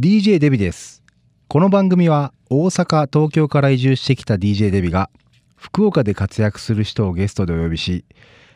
[0.00, 1.02] DJ デビです。
[1.48, 5.10] この番組は大阪東京から移住してきた DJ デビが
[5.56, 8.04] 福岡で活躍する人をゲストでお呼びし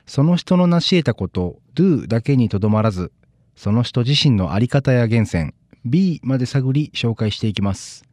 [0.07, 3.11] その人の成し得たこと Do だけにとどまらず
[3.57, 5.53] その人自身の在り方や源泉
[5.85, 8.05] B まで探り紹介していきます。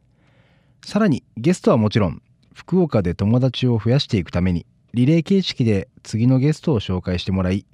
[0.84, 2.20] さらにゲストはもちろん
[2.52, 7.64] 福岡で友達を増やしていくためにリレー形式で次のゲストを紹介してもらい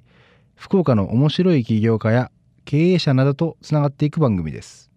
[0.55, 2.29] 福岡の面白い起業家や
[2.65, 4.87] 経営者などとつながっていく番組です。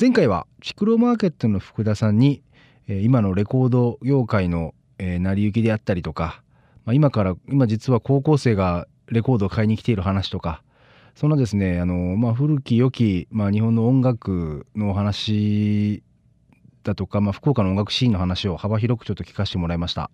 [0.00, 2.42] 前回はチクロマーケットの福田さんに
[2.88, 6.42] え今のレコード業界のえ成り行きであったりとか、
[6.84, 10.64] まあ、今から今実は高校生がレコードを買いに来ている話とか
[11.14, 16.02] そんなですねあの、まあ、古き良き、まあ、日本の音楽のお話
[16.82, 20.10] だとか、まあ、福岡の音楽シーンの話を幅広くちょっと聞かせてもらいました。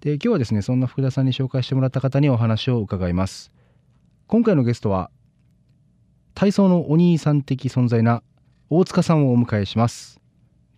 [0.00, 3.52] で今日はですねそんな福田さんに紹介してもらった方にお話を伺います。
[4.26, 5.12] 今回のゲストは
[6.34, 8.24] 体操のお兄さん的存在な
[8.74, 10.18] 大塚さんをお迎えします。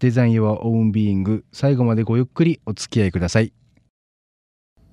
[0.00, 3.52] デザイン Your Own Being 最後までごゆっくりお付き合いください。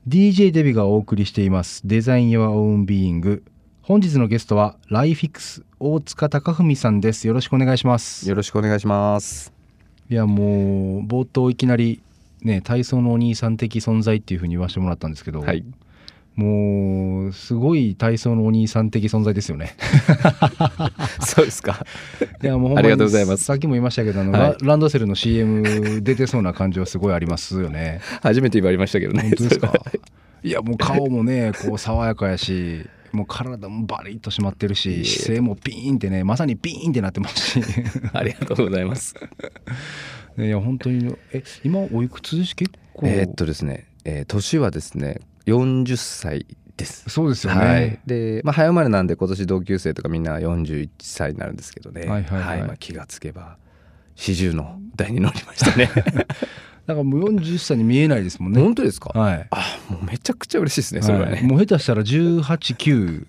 [0.07, 1.81] DJ デビがお送りしています。
[1.83, 3.41] デザイン Your Own Being
[3.81, 7.25] 本日のゲストはライフィックス大塚貴文さんです。
[7.25, 8.29] よろしくお願いします。
[8.29, 9.51] よろしくお願いします。
[10.07, 12.03] いやもう冒頭いきなり
[12.43, 15.65] ね体操のお兄さん的存在っていうふうに言わせてもらったんですけど、はい。
[16.41, 19.75] もうすごい体操のお兄さん的存在ですよね。
[21.21, 21.85] そうですか。
[22.41, 23.43] いやもうありがとうございます。
[23.43, 24.41] さっきも言いましたけどあの、はい。
[24.41, 28.01] ラランドセルの CM 出てそうな感じはすごいありますよね。
[28.21, 29.21] 初めて言われましたけどね。
[29.23, 29.73] 本当ですか？
[30.43, 37.63] いやもう顔もねこう爽やかやしもう体もバリッと締まってるし姿勢もピーンってねまさにピーンってなってますし。
[38.13, 39.13] ありがとうございます。
[40.39, 42.55] いや本当にえ今おいくつです？
[42.55, 43.05] 結構。
[43.07, 46.45] えーっとですね、えー年はですね、40歳
[46.77, 47.09] です。
[47.09, 52.63] そうですよね、はい、で、まあ、早生まれなんで今年同級生とかみんな41歳になるんですけどね、はいはいはい。
[52.63, 53.57] まあ、気がつけば
[54.15, 55.89] 40の台に乗りましたね。
[56.87, 58.61] だからもう40歳に見えないですもんね。
[58.61, 59.47] 本当ですか、はい。
[59.51, 61.43] あもうめちゃくちゃ嬉しいですねそれはね、はい。
[61.43, 63.27] もう下手したら189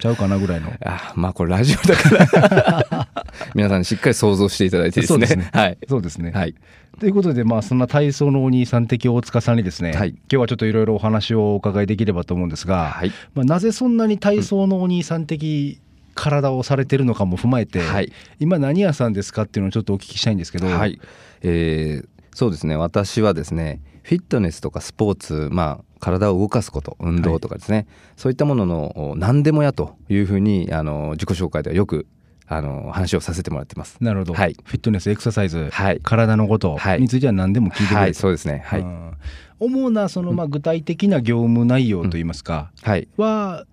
[0.00, 0.72] ちゃうかなぐらいの。
[0.84, 3.08] あまあこれラジオだから。
[3.54, 5.26] 皆さんしっかり想像していただいてですね。
[5.26, 5.50] そうですね。
[5.52, 5.78] はい。
[5.88, 6.54] そうですね、はい。
[6.98, 10.10] ということでまあそんな体操のお兄さん的大塚さんにですね、はい。
[10.10, 13.12] 今日はちょっといろいろお話をお伺いできればと思うんですが、はい。
[13.34, 15.80] まあ、なぜそんなに体操のお兄さん的
[16.14, 18.12] 体をされてるのかも踏まえて、はい。
[18.40, 21.00] 今何屋さんですかっていうのをちょっとお聞きしたいんですけど、はい、
[21.42, 22.76] えーそうですね。
[22.76, 32.06] 私はですねフィットネスとかスポーツまあ体を動かすこと運動とかですね、そういったもののお何でもやというふうにあの自己紹介ではよく
[32.46, 33.96] あの話をさせてもらってます。
[34.00, 34.54] なるほど、はい。
[34.64, 36.00] フィットネスエクササイズ、はい。
[36.02, 37.00] 体のことはい。
[37.00, 38.62] については何でも聞いてくれると、はいそうですね。
[38.66, 39.16] はい、うん。
[39.60, 43.08] 主なそのまあ具体的な業務内容といいますか、はい。
[43.16, 43.64] は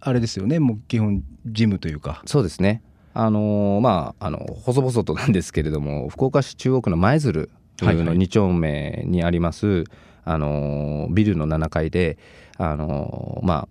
[0.00, 0.58] あれですよね。
[0.58, 2.22] もう基本ジムというか。
[2.26, 2.82] そうですね。
[3.14, 7.48] あのーまああの細々となんですけれども福岡市中央区の舞鶴
[7.84, 8.16] のはいはい。
[8.16, 9.84] 2丁目にあります、
[10.24, 12.18] あのービルの7階で
[12.58, 13.68] あのーまあ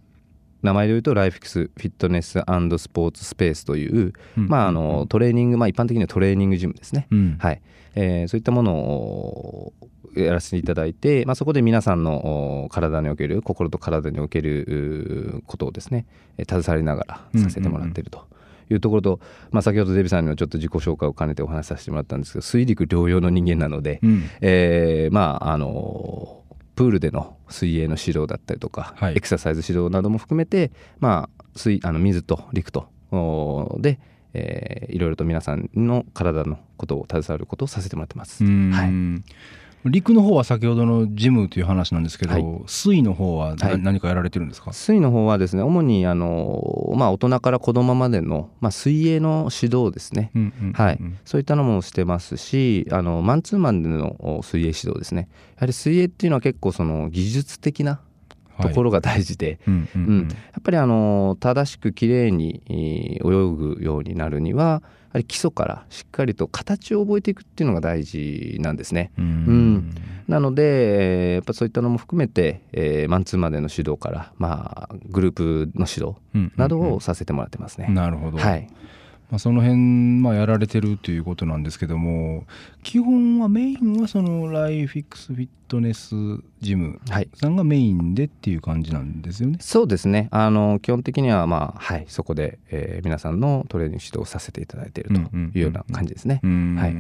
[0.62, 4.48] 名前で言うとライフィックスフィットネススポーツスペースという、うん。
[4.48, 7.38] まああのトレーニングまあ一般的にはトレーニングジムですね、うん。
[7.40, 7.62] はい。
[7.96, 9.74] えーそういったものを
[10.16, 16.06] やらせていただいて、まあ、そこで皆さんのお体における心と体におけるうことをですね
[16.38, 18.26] えー携わりながらさせてもらっていると。
[18.70, 19.20] いうところと、
[19.52, 24.24] まあ、先ほどデビさんにもちょっと自己紹介を兼ねてお話しさせてもらったんですけど水陸両用の人間なので、うん。
[24.42, 26.42] えーまああの
[26.76, 29.14] プールでの水泳の指導だったりとか、はい。
[29.16, 34.00] エクササイズ指導なども含めて、まあ、水あの水と陸とおで、
[34.34, 38.44] えーいろいろと皆さんの体のことを携わることをさせてもらってます。
[38.44, 38.72] うん。
[38.72, 39.24] はい
[39.90, 42.46] 陸の方は先ほどのジムという話なんですけど、はい。
[42.66, 43.80] 水の方はなはい。
[43.80, 55.30] 何かやられてるんですか、水の方はですね主にあの、まあ、大人から子供までの、まあ、水泳の指導ですね、うんうんうんはい、そういったのもしてますしあのマンツーマンでのお水泳指導ですね。
[55.56, 58.00] やはり水泳っていうのは結構その技術的な
[58.62, 60.28] ところが大事で、うんうんうん。
[60.30, 69.12] やっぱりあの正しくきれいにえー泳ぐようになるにはやはり基礎からしっかりと形を覚えていくっていうのが大事なんですね。
[69.18, 69.26] うん。
[69.26, 69.96] うん。
[70.28, 70.64] なので、
[71.28, 75.44] えーやっぱそういったのも含めて、えーマンツーマンでの指導から、まあ、グループ
[75.76, 76.52] の指導うん。
[76.56, 77.88] などをさせてもらってますね。
[77.90, 78.68] なるほど、はい、
[79.32, 79.78] まあ、その辺、
[80.22, 82.46] まあ、やられてるということなんですけども
[82.84, 86.14] 基本はメインはそのライフィックスフィットネス
[86.62, 89.58] ジムはいさんがメインでっていう感じなんですよね？
[89.62, 96.40] そうですねあの基本的には、まあはい、そこで、えー皆さんのトレーニング指導をさせていただいているというような感じですね。
[96.44, 96.94] うんはい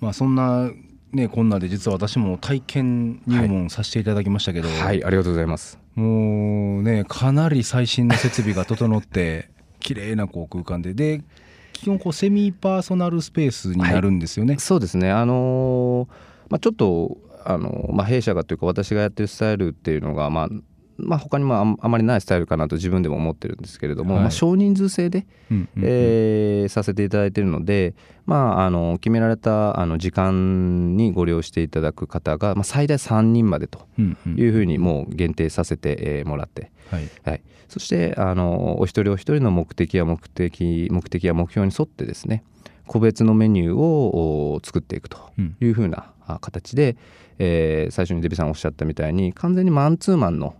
[0.00, 0.70] まあそんな
[1.12, 5.78] ねこんなで実は私も体験入門させていただきましたけど、はい、ありがとうございます。
[5.94, 9.48] もうねかなり最新の設備が整って
[9.84, 10.94] 綺麗なこう空間で。
[10.94, 11.22] で
[11.72, 14.56] 基本こうセミパーソナルスペースになるんですよね。
[14.58, 15.10] そうですね。
[15.10, 20.48] あのーまあ、ちょっとあの、まあ、弊社がというか私がやってるスタイルっていうのが、まあ
[20.96, 24.22] まあ、他にもああまりないスタイルかなと自分でも思ってるんですけれども、はい。
[24.22, 25.82] まあ、少人数制で、うんうんうん。
[25.84, 27.94] えーさせていただいているので、
[28.26, 37.08] まあ、あの決められたあの時間にご利用していただく方が、まあ、最大3人までとうんうんいうふうにもう限定させてえーもらって、はい。
[37.24, 42.44] はい、そしてあのお一人お一人の目的や目的目的や目標に沿ってですね
[42.86, 45.56] 個別のメニューをお作っていくとうん。
[45.60, 46.96] いうふうなあ形で、
[47.38, 50.54] えー最初にデビさんおっしゃったみたいに完全にマンツーマンのお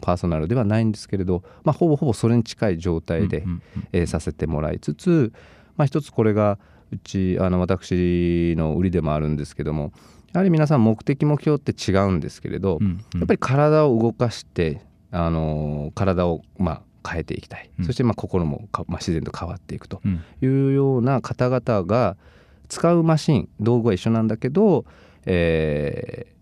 [0.00, 3.44] パーソナルではないんですけれど、まあ、ほぼほぼそれに近い状態で、
[3.92, 5.32] えーさせてもらいつつ、
[5.76, 6.58] まあ、一つこれが
[6.92, 9.92] うちあの私の売りでもあるんですけども
[10.32, 13.20] やはり皆さん目的目標って違うんですけれど、うんうん。
[13.20, 17.84] やっぱり体を動かして、あのー体をまあ変えていきたい、うん。
[17.84, 20.20] そしてまあ心もか、まあ、自然と変わっていくとうん。
[20.42, 22.16] いうような方々が
[22.68, 24.84] 使うマシン道具は一緒なんだけど、
[25.26, 26.34] えー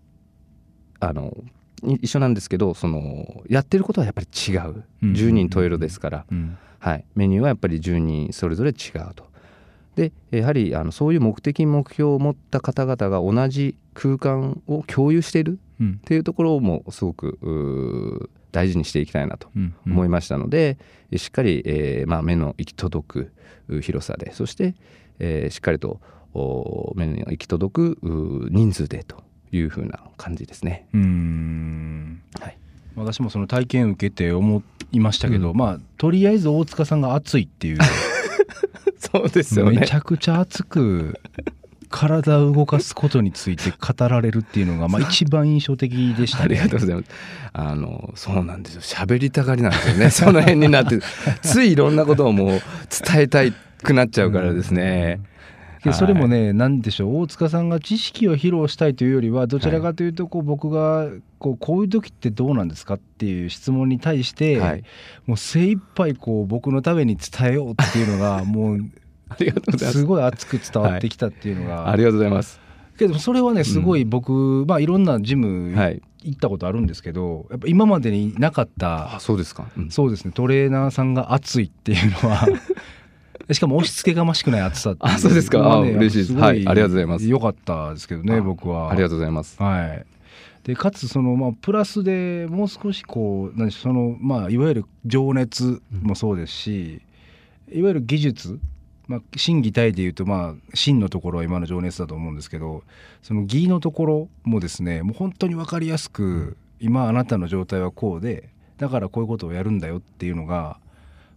[1.05, 1.51] あのい
[1.83, 4.83] 一緒なんですけどそのやってることはやっぱり違う。
[5.03, 5.13] うん。
[5.13, 6.57] 10人十色ですから、うん。
[6.79, 9.25] はい、メニューはやっぱり10人それぞれ違うと。
[9.95, 15.99] でやはりあのそういう目的目標を持った方々が同じ空間を共有しているうん。
[16.01, 19.75] っていうところもすごく大事にしていきたいなとうん。
[19.85, 19.91] うん。
[19.93, 20.77] 思いましたので、
[21.15, 23.31] しっかり、えーまあ、目の行き届く
[23.69, 24.75] う広さでそして、
[25.19, 26.01] えーしっかりと
[26.33, 29.23] お目の行き届くう人数でと
[29.57, 30.87] いうふうな感じですね。
[30.93, 32.21] うーん。
[32.39, 32.57] はい、
[32.95, 35.57] 私もその体験受けて思いましたけど、うん。
[35.57, 37.77] まあとりあえず大塚さんが熱いっていう。
[38.97, 41.19] そうですめちゃくちゃ熱く
[41.93, 46.43] 体を動かすことについて語られるっていうのが、まあ、一番印象的でしたね。
[46.45, 47.09] ありがとうございます。
[47.53, 48.81] あのそうなんですよ。
[48.81, 50.09] 喋りたがりなんですよね。
[50.11, 50.99] その辺になって。
[51.43, 53.41] ついいろんなことをもう伝えた
[53.83, 55.19] くなっちゃうからですね。
[55.19, 55.52] で
[55.91, 61.09] それもね、なんでしょう大塚さんが知識を披露したいというよりはどちらかというとこう僕が
[61.39, 64.83] こうこういう時ってどうなんですかっていう質問に対して、はい、
[65.25, 68.79] もう精一杯こう僕のために伝えようっていうのが もう
[69.27, 70.05] ありがとうございますす。
[70.05, 72.61] ごい熱く伝わってきたっていうのが、ありがとうございます。
[72.97, 76.01] けどそれはねすごい僕、まあいろんなジムはい。
[76.23, 79.67] 行ったことあるんですけどやっぱ今までになかったあそうですか。
[79.77, 82.47] うんそうですねトレーナーさんが熱いっていうのは
[83.51, 84.95] しかも押し付けがましくない熱さ。
[84.99, 85.57] あそうですか。
[85.57, 86.33] のはあ嬉しいです。
[86.33, 86.57] ごはい。
[86.57, 87.27] ありがとうございます。
[87.27, 88.91] よかったですけどねあ僕は。
[88.91, 89.61] ありがとうございます。
[89.61, 90.05] はい。
[90.63, 97.01] でかつそのまあプラスでもう少しこう何でしょうそのまあいわゆる情熱もそうですし、
[97.71, 98.59] いわゆる技術
[99.07, 102.83] まあ、心技体でいうとまあ真のところは今の情熱だと思うんですけど
[103.21, 110.79] その技のところもですねもう本当に分かりやすく今あなたの状態はこうでだからこういうことをやるんだよっていうのが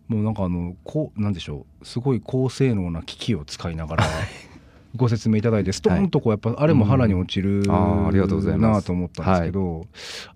[0.09, 4.05] もうなんかあのこうなんでしょうすごい高性能な機器を使いながら
[4.95, 8.83] ご説明いただいてストーンとこうやっぱあれも腹に落ちるんあーありがとうございます。
[8.83, 9.87] なと思ったんですけど、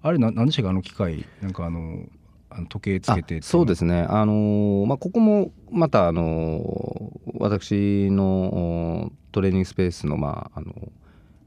[0.02, 2.06] あれななんでしたかあの機械なんかあの
[2.68, 10.74] 時計つけてあそうですね、あのーまあ、ここもまた、あのー私のおトレーニングスペースの,、まあ、あの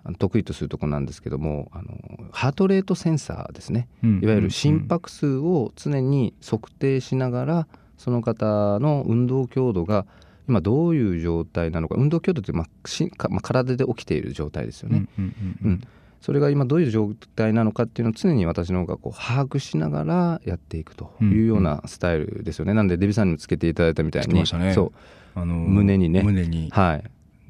[0.06, 1.98] あの得意とするところなんですけども、あの
[2.31, 4.20] ハートレートセンサーですね、うん。
[4.24, 7.68] いわゆる心拍数を常に測定しながら
[8.03, 10.05] その方の運動強度が
[10.50, 15.05] 今どういう状態なのか運動強度って、まあしかまあ、体で起きている状態ですよね。
[15.17, 15.81] うんうんうんうん。
[16.19, 22.74] それが今どういう状態なのかっていうのを常に私の方がこう把握しながらやっていくというようなスタイルですよね。
[22.74, 24.27] なんでデビさんにもつけていただいたみたいに。
[24.27, 24.74] つけましたね。
[24.74, 24.91] そ
[25.36, 25.39] う。
[25.39, 26.24] あの胸にね。
[26.24, 26.69] 胸に。
[26.72, 27.03] はい。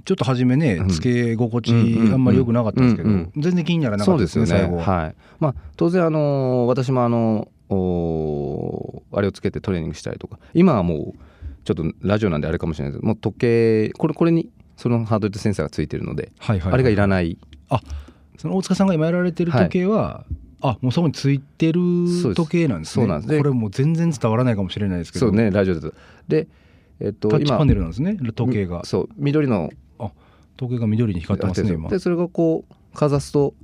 [0.06, 0.90] ちょっと初めねうん。
[0.90, 4.46] つけ心地うんうんあんまり良くなかったんですけど、うん全然気にならなかったですね。
[4.46, 4.84] 最後は。
[4.84, 5.16] はい。
[5.40, 7.63] まあ当然あの私もあのお
[9.12, 10.40] あれをつけてトレーニングしたりとか。
[10.54, 11.20] 今はもう
[11.64, 16.74] ちょっとラジオなんであれかもしれないけどもう時計これこれにそのハードレートセンサーがついてるので、はいはいはい。
[16.74, 17.38] あれがいらない。
[18.38, 20.26] その大塚さんが今やられてる時計は、
[20.62, 21.82] あもうそこについてる
[22.36, 23.04] 時計なんですね。
[23.04, 23.30] そうなんです。
[23.30, 25.28] でこれもう全然伝わらないかもしれないですけど。
[25.28, 25.94] そうねラジオだと。
[26.28, 26.48] で
[27.00, 28.84] えっと今タッチパネルなんですね時計が。
[28.86, 29.70] そう緑の。
[30.56, 33.56] 時計が緑に光ってますね今でそれがこうかざすと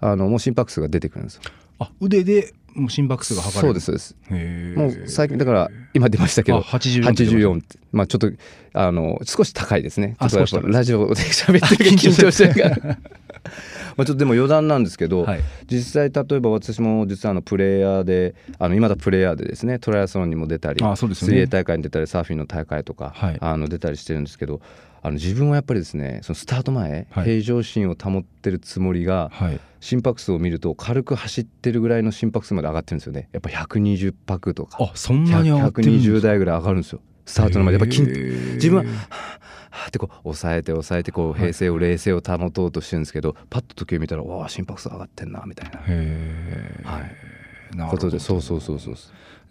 [0.00, 1.42] あのもう心拍数が出てくるんですよ。
[1.78, 3.80] あ腕でもう心拍数が測れる。
[3.80, 4.78] そうですそうです。
[4.78, 7.78] もう最近だから今出ましたけあど84って出ま84って。
[7.92, 8.30] まあちょっと
[8.72, 10.16] あの少し高いですね。
[10.18, 11.90] ちょあっとラジオで喋って る。
[11.90, 12.98] 緊張してるから。
[13.96, 15.40] まあちょっとでも余談なんですけど、はい。
[15.68, 21.34] 実際例えば私も実はあのプレイヤーであの今だプレイヤーでですねトライアスロンにも出たりあそうですよね。
[21.34, 23.38] 水泳大会に出たりサーフィンの大会とか、はい。
[23.40, 24.60] あの出たりしてるんですけど
[25.02, 27.24] あの自分はやっぱりですねそのスタート前、はい。
[27.24, 29.60] 平常心を保ってるつもりがはい。
[29.80, 33.30] 心拍数を見ると軽く走ってるぐらいの心拍数まで上がってるんですよね。
[33.32, 34.76] やっぱ120拍とか。
[34.78, 37.00] あそんなに上がってるんです120台ぐらい上がるんですよ。
[37.24, 37.78] スタートの前。
[37.78, 38.54] でやっぱりへー。
[38.56, 38.84] 自分は
[39.70, 45.78] はーってこう抑えて抑えてこう平静を冷静を保とうとしてるんですけど、パッと時計見たらわあ心拍数上がってんなみたいな。
[45.80, 47.76] へえ、はい。
[47.76, 48.02] なるほど。
[48.02, 48.94] ことでそうそうそうそう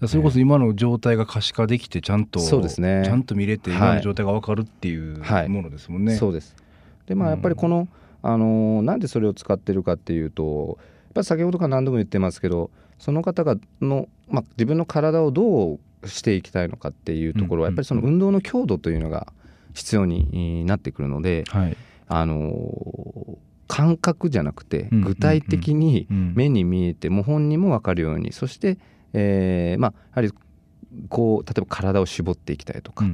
[0.08, 3.04] それこそ今の状態が可視化できてちゃんとそうですね。
[3.06, 3.80] ちゃんと見れてはい。
[3.80, 6.16] 今の状態が分かるっていうはいものですもんね。
[6.16, 6.56] そうです。
[7.06, 7.34] でまあうん。
[7.34, 7.88] やっぱりこの、
[8.22, 17.74] あのーなんでそれを使ってるかっていうとやっぱり先ほどから何度も言ってますけどその方がの、まあ、自分の体をどうしていきたいのかっていうところはうん。
[17.74, 19.34] やっぱりその運動の強度というのが
[19.74, 21.78] 必要になってくるので、はい。
[22.08, 23.38] あのー
[23.72, 25.02] 感覚じゃなくてうん。
[25.02, 26.34] 具体的にうん。
[26.36, 28.80] 目に見えてもう本人も分かるようにそして、
[29.14, 30.32] えーまあやはり
[31.08, 33.06] こう例えば体を絞っていきたいとか、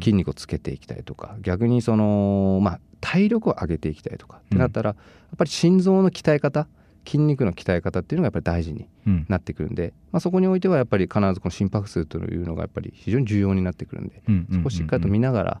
[0.00, 6.66] 筋肉をつけていきたいとか逆にその、まあ、体力を上げていきたいとかってなったら、やっぱり心臓の鍛え方
[7.04, 9.26] 筋肉の鍛え方っていうのがやっぱり大事にうん。
[9.28, 15.60] なってくるんで、まあ、そこにおいてはやっぱり必ずこの心拍数というのがやっぱり非常に重要になってくるんでそこをしっかりと見ながら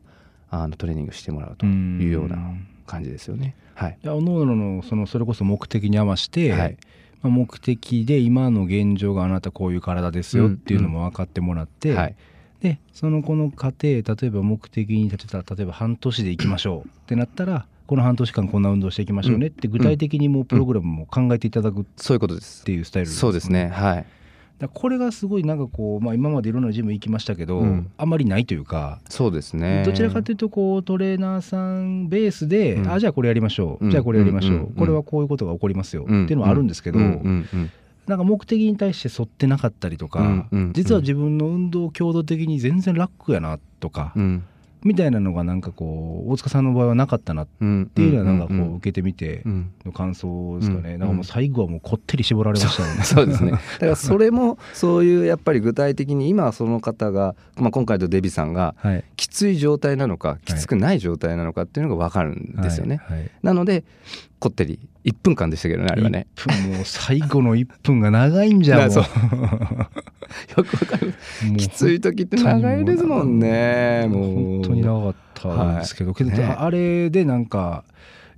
[0.50, 2.38] あのトレーニングしてもらうというような
[2.86, 3.54] 感じですよね。
[3.74, 6.58] はい、おのおののそのそれこそ目的に合わせて、はい。
[6.60, 6.70] まあ、
[7.22, 12.16] 目的で今の現状があなたこういう体ですよっていうのも分かってもらって、はい
[12.60, 22.64] でそのこの過程例えば目的に立てた例えば半年でいきましょうってなったらこの半年間こんな運動していきましょうねって具体的にもうプログラムも考えていただくっそういうことです。
[22.64, 23.68] ていうスタイルそうですね。
[23.68, 24.06] はい。
[24.58, 27.90] だこれがすごいなんかこう、まあ、今までいろんなジム行きましたけど、うん。
[27.96, 29.84] あんまりないというか、そうですね。
[29.86, 32.90] どちらかというとこうトレーナーさんベースで、うん。
[32.90, 33.90] あじゃあこれやりましょう、うん。
[33.90, 36.24] じゃあこれやりましょう、これはこういうことが起こりますよ、うん。
[36.24, 44.44] っていうのはあるんですけど、なんか目的に対して沿ってなかったりとか、実は自分の運動強度的に全然楽やなとか、うん
[44.84, 49.72] みたいなのがなんかこう大塚さんの場合はなかったなっうんていうのはなんかこんう受けてみてうん。
[49.84, 53.04] の感想ですかね、うんなんかもう最後はもうこってり絞られましたよね。
[53.04, 53.52] そうですね。
[53.52, 59.04] だからそれもそういうやっぱり具体的に今その方が、まあ、今回のデビさんがはい。
[59.16, 63.00] きつい状態なのかきつくない状態なのかっていうのが分かるんですよね。
[63.04, 63.18] はい。
[63.18, 63.30] はい。
[63.42, 63.84] なので
[64.38, 66.26] こってり1分間でしたけどねあれはね。
[66.36, 69.04] 1分もう最後の1分が長いんじゃんもうなそう。
[70.56, 71.14] よく分かる。
[71.56, 74.06] きつい時って長いですもんね。
[74.08, 74.22] もう。
[74.58, 77.84] 本当に長かったんですけど、けどねあれでなんか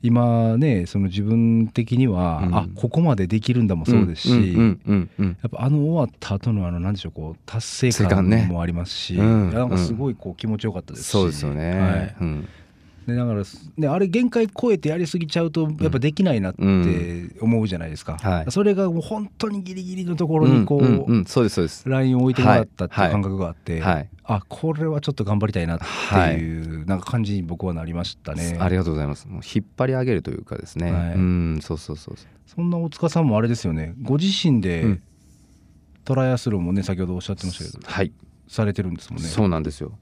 [0.02, 2.54] 今ねその自分的には、うん。
[2.54, 9.50] あここまでできるんだもそうですし、うんうんうんうんやっぱあの終わった後のあのなんでしょうこう達成感もありますし、うん。
[9.50, 11.80] いやなんかすごいこう気持ちよかったですし、そうですよね。
[11.80, 12.16] はい。
[12.21, 12.49] うん
[13.11, 13.43] でだから
[13.76, 16.62] ねあれ限界超えてやりすぎちゃうとやっぱできないなって
[17.40, 21.88] 思うじゃないですか、はいそれがもう本当にギリギリのところにこう、んんうんそうですそうです。
[21.88, 28.57] ラインを置いてもらったっていうはい感覚があって、はいあこれはちょっと頑張りたいなっていう、なんか感じに僕はなりましたね。
[28.61, 29.26] ありがとうございます。
[29.26, 30.93] もう引っ張り上げるというかですね。
[30.93, 32.26] はいうんそうそうそうそう。
[32.47, 35.02] そんな大塚さんもあれですよねご自身で、うん
[36.02, 38.12] トライアスロンもね先ほどおっしゃってましたけどはい。
[38.49, 39.29] されてるんですもんね。
[39.29, 39.97] そうなんですよ。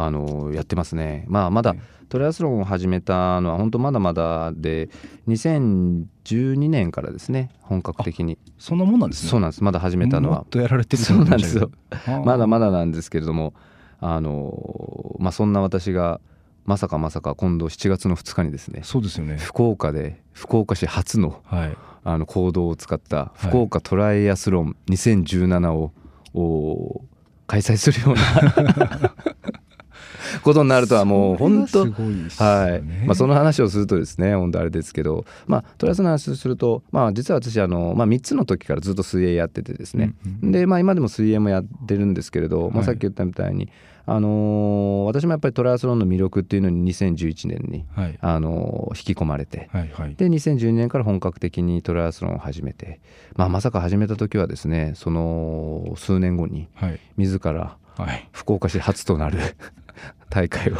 [0.00, 1.24] あのやってますね。
[1.26, 1.74] まあまだ
[2.08, 4.90] トライアスロンを始めたのは本当まだまだで
[5.26, 8.38] 2012年からですね本格的に。
[8.58, 9.30] そんなもんなんですね。
[9.30, 9.64] そうなんです。
[9.64, 11.72] まだ始めたのはもっとやられてるとそうなんですよ。
[12.24, 13.54] まだままだなんですけれども
[14.00, 16.20] あのまあそんな私が
[16.64, 19.36] まさかまさか今度7月の2日にですねそうですよね。
[19.36, 21.76] 福岡で福岡市初のはい。
[22.04, 25.92] あの行動を使った福岡トライアスロン2017を、
[26.32, 27.02] お
[27.48, 29.14] 開催するような
[30.42, 32.82] ことになるとはもう本当それがすごいですよはい。
[32.82, 40.52] ねまあ、その話をするとですね本当あれですけど、まあ、トライアスロンの話をすると、まあ、実は私あの、まあ、3つの時からずっと水泳やっててですね、うんうん。
[40.52, 42.84] で、まあ、今でも水泳もやってるんですけれど、まあ、はい。
[42.86, 43.68] さっき言ったみたいに、
[44.06, 48.18] あのー私もやっぱりトライアスロンの魅力っていうのに2011年に、はい。
[48.20, 50.14] あのー引き込まれて、はいはい。
[50.14, 53.00] で2012年から本格的にトライアスロンを始めて、
[53.36, 57.00] まあ、まさか始めた時はですねその数年後にはい。
[57.16, 58.28] 自らはい。
[58.32, 59.38] 福岡市初となる
[60.30, 60.76] 大会を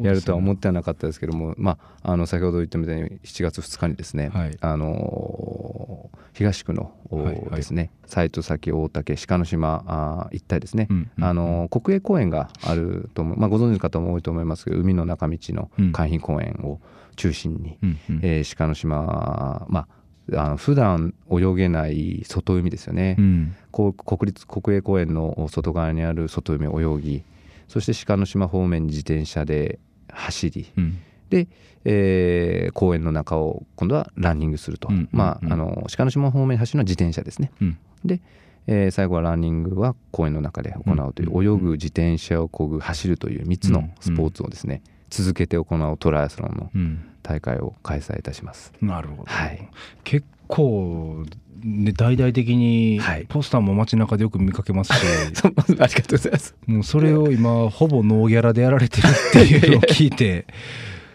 [0.00, 4.56] やるとは思ってはなかったですけども、まあ、あの先ほど言ったみたいに7月2日にですね、はい。
[4.60, 7.56] あのー東区の、おはいはい。
[7.56, 15.92] ですね斎藤崎大竹鹿の島あー一帯ですね、うんうんあのー国営公園があると思う、まあ、ご存知の方も多いと思いますけど海の中道のうん。
[15.92, 16.80] 海浜公園を
[17.16, 18.20] 中心に、うんうん。
[18.22, 19.96] えー鹿の島まあ
[20.34, 23.54] あの普段泳げない外海ですよね、うん。
[23.72, 23.94] 国
[24.32, 27.22] 立国営公園の外側にある外海を泳ぎ
[27.68, 30.98] そして鹿の島方面に自転車で走りうん。
[31.30, 31.48] で、
[31.84, 35.52] えー公園の中を今度はランニングすると、うんまあ、うん。
[35.52, 37.50] あの鹿の島方面に走るのは自転車ですね。
[37.60, 37.78] うん。
[38.04, 38.20] で、
[38.66, 48.72] えー最後はランニングは公園の中で行うという、うん泳ぐ自転車を漕ぐ走るという3つのスポーツをですね、続けて行うトライアスロンのうん大会を開催いたします。
[48.80, 49.68] なるほど、はい。
[50.04, 51.24] 結構
[51.64, 53.26] ね大々的にはい。
[53.28, 55.00] ポスターも街中でよく見かけますし、
[55.34, 56.54] そうありがとうございます。
[56.66, 60.46] もうそれを今ほぼノーギャラでやられてるっていうのを聞いて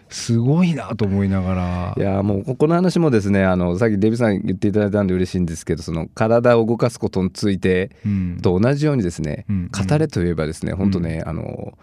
[0.10, 1.96] すごいなと思いながら。
[1.98, 8.39] いやもうここの話もですねあのさっきデビさん言っていただいたんで嬉しいんですけどその体を動かすことについてうん。
[8.41, 9.70] と同じようにですね、うん。
[9.72, 11.77] 語れといえばですね本当ね、あの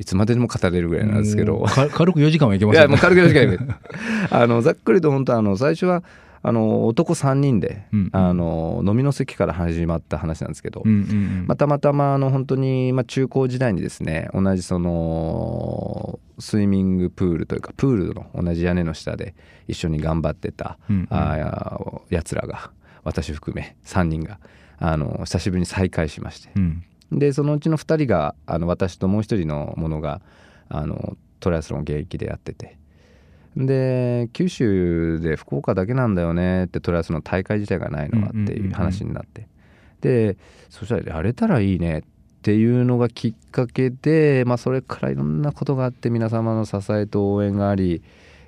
[0.00, 1.62] いつまででも語れるぐらいなんですけど。
[1.92, 2.88] 軽く4時間はいけますよね。
[2.88, 3.58] いやもう軽く短い
[4.32, 6.02] あのざっくりと本当あの最初は
[6.42, 8.08] あの男3人で、うん。
[8.12, 11.44] あの飲みの席から始まった話なんですけど、うんうんうん。
[11.46, 19.34] まあ、たまたまあの本当にまあ中高時代にですね同じそのスイミングプールというかプールの同じ屋根の下で
[19.68, 21.06] 一緒に頑張ってた、うんうん。
[21.10, 22.70] あややつらが
[23.04, 24.38] 私含め3人が
[24.78, 26.48] あの久しぶりに再会しまして。
[26.56, 30.20] うんでそのうちの2人があの私ともう一人の者が
[30.68, 32.76] あのトライアスロンを現役でやってて。
[33.56, 39.48] で九州で福岡だけなんだよねってトライアスロンの大会自体がないのはっていう話になって、
[40.00, 40.36] で
[40.68, 42.02] そしたらやれたらいいねっ
[42.42, 48.02] ていうのがきっかけで、まあ、それからいろんなことがあって皆様の支えと応援があり、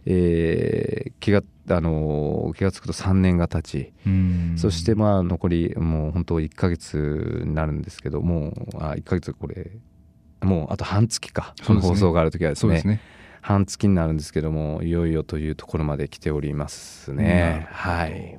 [0.06, 4.54] えー気があの気が付くと3年が経ち、うん。
[4.56, 9.70] そしてまあ残りもう本当1ヶ月になるんですけどもうあ1ヶ月これ
[10.40, 13.00] もうあと半月かこの放送がある時はですねですね。
[13.40, 17.66] 半月になるんですけどもいよいよというところまで来ておりますね。
[17.70, 18.38] はい。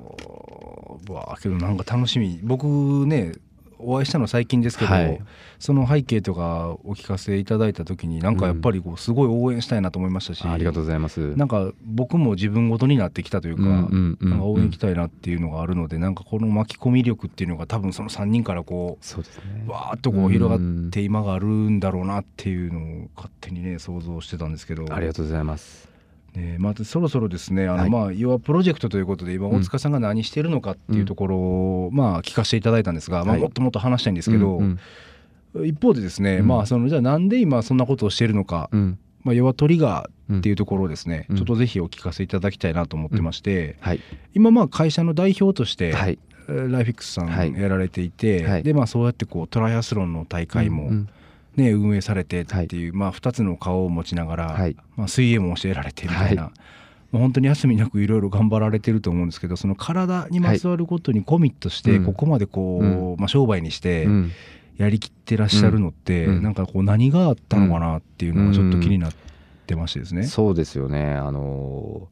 [1.08, 2.40] いわあけどなんか楽しみ。
[2.42, 2.66] 僕
[3.06, 3.32] ね
[3.78, 5.20] お会いしたの最近ですけど、はい。
[5.58, 11.34] その背景とかお聞かせいただいた時になんかやっぱりこうすごい応援したいなと思いましたし、ありがとうございます。
[11.36, 19.64] なんか僕も自分ごとになってきたというか、うんうんうん応援行きたいなっていうのがあるのでなんかこの巻き込み力っていうのが多分その3人からこそうですね。
[19.66, 24.86] うわーっとこう広がって今があるんだろうなっていうのを勝手にね想像してたんですけど。
[24.92, 25.93] ありがとうございます。
[26.34, 27.90] ねまあ、そろそろですねあの、はい。
[27.90, 29.56] まあ要はプロジェクトということで今うん。
[29.56, 34.78] 大塚さんが何してるのかっていうところを、まあ聞かせていただいたんですが、まあ、はいもっともっと話したいんですけど、うん
[35.64, 36.48] 一方でですね、うん。
[36.48, 38.98] まあそのじゃあなんで今そんなことをしているのか、うん。
[39.22, 41.36] まあ、要はトリガうんーっていうところをですね、うん。
[41.36, 44.00] ちょっとぜひお聞かせいただきたいなと思ってまして、はい。
[44.34, 47.52] 今まあ会社の代表として、ライフィックスさはい。
[47.52, 48.62] んやられていて、はい。
[48.64, 51.08] でまあそうやってこうトライアスロンの大会も、うん
[51.56, 54.76] ね運営されてっていう、まあ、2つの顔を持ちながら、はい。
[54.96, 56.52] まあ、水泳も教えられてみたいな、はい。
[57.12, 62.04] もう本当に休みなくいろいろ頑張られてると思うんですけどその体にまつわることにコミットして、うん。
[62.04, 63.16] ここまでこう、うん。
[63.18, 64.32] まあ、商売にしてうん。
[64.76, 66.42] やりきってらっしゃるのって、うん。
[66.42, 66.54] なん。
[66.54, 69.12] かこう何があったのかなっていうのがちょっと気になっ
[69.66, 70.24] てましてですね。
[70.24, 71.14] そうですよね。
[71.14, 72.08] あの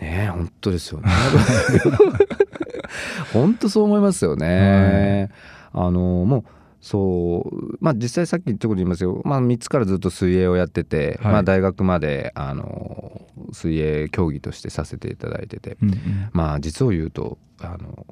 [0.00, 1.08] ねえ本当ですよね。
[3.32, 5.30] 本当そう思いますよね、
[5.72, 6.44] あのもう
[6.86, 13.22] そうまあ実際さっき言ったこと言いますよ、まあ、3つからずっと水泳をやってて、はいまあ、大学まであの
[13.52, 15.76] 水泳競技としてさせていただいてて。
[15.82, 16.30] うんうん。
[16.32, 18.06] まあ実を言うとあの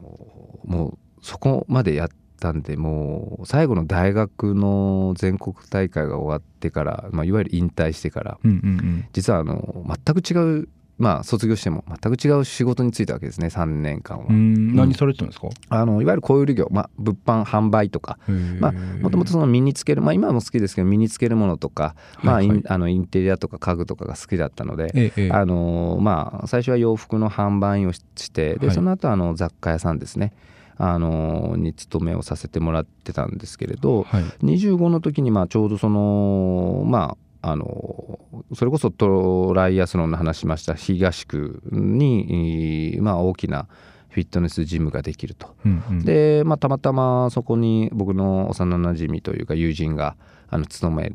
[0.64, 2.08] もうそこまでやっ
[2.40, 8.38] たんでもう最後の大学の全国大会が終わってから、まあ、いわゆる引退してから。
[8.42, 9.08] うんうんうん。
[9.12, 14.26] 実はあの全く違うまあ卒業しても全く違う仕事に就いたわけですね3年間は。
[14.28, 14.74] うん。
[14.74, 18.18] 何されてたんですか、あのいわゆる小売業、まあ、物販販売とか。
[18.60, 22.48] まあもともとその身につけるまあ今も好きですけど身につけるものとか、まあはい。
[22.48, 28.74] はいインあのインテリアとか家具とかが好きだったので、あのまあ最初は洋服の販売をししてで、はい。
[28.74, 30.32] その後あの雑貨屋さんですね。
[30.76, 34.22] あのに勤めをさせてもらってたんですけれど、はい。
[34.42, 38.18] 25の時にまあちょうどそのまああの
[38.54, 40.74] それこそトライアスロンの話しました。
[40.74, 43.68] 東区に、まあ、大きな
[44.08, 45.54] フィットネスジムができると。
[45.64, 46.04] うんうん。
[46.04, 50.16] で、まあ、たまたまそこに僕の幼なじみというか友人が
[50.48, 51.12] あの勤め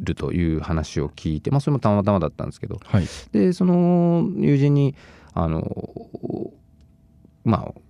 [0.00, 2.80] るという話を聞いて、まあ、それもたまたまだったんですけど。
[2.82, 3.06] はい。
[3.32, 4.96] でその友人に
[5.34, 6.52] あの
[7.44, 7.80] まあ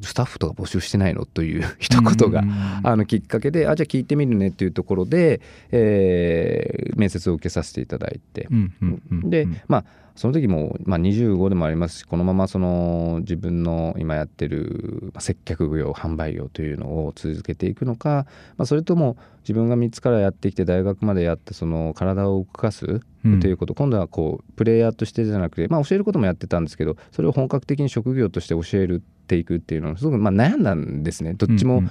[0.00, 1.26] スタッフとか募集してないの？
[1.26, 2.52] という 一言がうん。
[2.82, 18.26] あのきっかけであじゃあ聞いてみるねっていうところで、えー面接を受けさせていただいて、うんうんうんでまあその時も、まあ、25でもありますしこのままその自分の今やってるまあ接客業販売業というのを続けていくのか、
[18.58, 23.40] まあ、それとも自分が3つからやってきて大学までやってその体を動かすうん。
[23.40, 29.02] ということ、今度はこうプレイヤーとしてじゃなくて、まあ、教えることもやってたんですけどそれを本格的に職業として教える
[29.32, 31.32] っていくっていうのをすごくまあ悩んだんですね。
[31.34, 31.82] どっちも、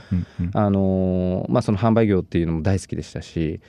[1.78, 3.60] 販売業っていうのも大好きでしたし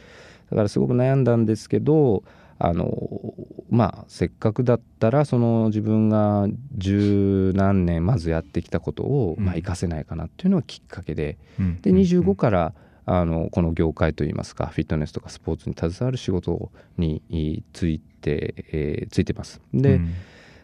[0.50, 2.22] だからすごく悩んだんですけど、
[2.58, 9.44] あのーまあ、せっかくだったらその自分が十何年まずやってきたことを、うん。
[9.46, 11.38] まあ、活かせないかなっていうのがきっかけで
[11.80, 12.74] でうん25から
[13.06, 19.62] あのこの業界といいますかフィットネスとかスポーツに携わる仕事について、えー、ついてます。
[19.72, 20.14] で、うん。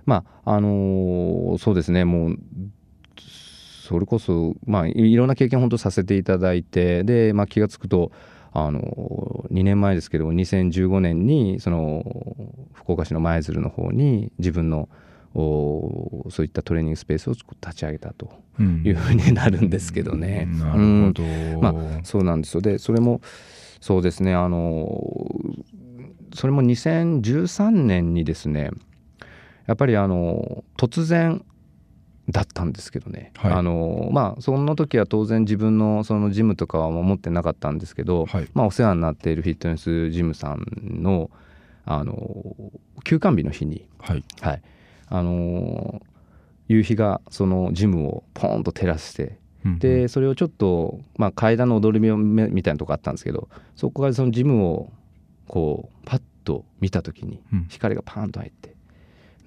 [0.05, 2.05] まああのー、そうですね。
[2.05, 2.39] もう
[3.89, 8.13] それこそ、まあ、いろんな経験本当させていただいてで、まあ、気が付くと
[8.53, 12.05] あの2年前ですけども2015年にその
[12.75, 14.91] 福岡市の舞鶴の方に自分の
[15.33, 20.49] そういったトレーニングスペースを立ち上げたというふうになるんですけどね。
[20.53, 22.61] うん、なるほど、うん、まあ、そうなんですよ。
[22.61, 23.23] でそれも
[23.81, 24.87] そうですねあの
[26.35, 28.71] それも2013年にですね
[29.67, 31.43] やっぱりあの突然
[32.31, 40.63] だったんですけどね、はい、あのまあその時は当然自分のそのジムとかは持ってなかったんですけど、はい、まあ、お世話になっているフィットネスジムさん
[41.03, 41.31] の
[41.87, 42.15] あの
[43.05, 44.63] 休館日の日に、はい、はい、
[45.09, 46.03] あの
[46.69, 54.93] 夕日がそのジムをポーンと照らして、うんうん、でそれをちょっと、まあ、階段の踊り目みたいなとこあったんですけどそこからそのジムを
[55.47, 58.75] こうパッと見た時に光がパーンと入って、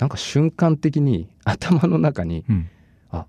[0.01, 2.69] なんか瞬間的に頭の中に、うん、
[3.11, 3.27] あ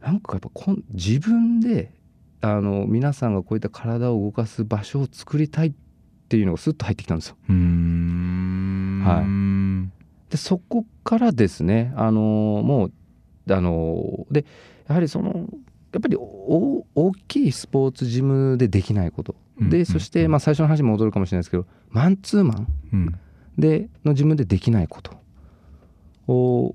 [0.00, 1.92] なんかやっぱこん自分で
[2.40, 5.72] あの皆さんがこういった体を動かす場所を作りたいっ
[6.28, 7.36] ていうのがスッと入ってきたんですよ。
[7.48, 12.20] はい、でそこからですねあの
[12.64, 12.90] も
[13.48, 14.44] うあので
[14.86, 15.32] やはりその
[15.92, 23.18] やっぱり大きいスポーツジムでできないこと、うん、で、そして、まあ、最初の話に戻るかもしれないですけどマンツーマン
[23.58, 25.23] でのジムでできないこと
[26.28, 26.74] を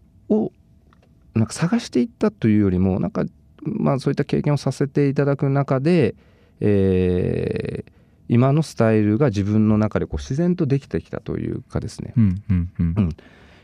[1.34, 3.24] なんか探していったというよりもなんか
[3.64, 6.16] まあそういった経験をさせていただく中で、
[6.60, 7.92] えー、
[8.28, 12.94] 今のスタイルが自分の中でこう自然とできてきたというかですね、うんうんうん。
[12.98, 13.10] うん、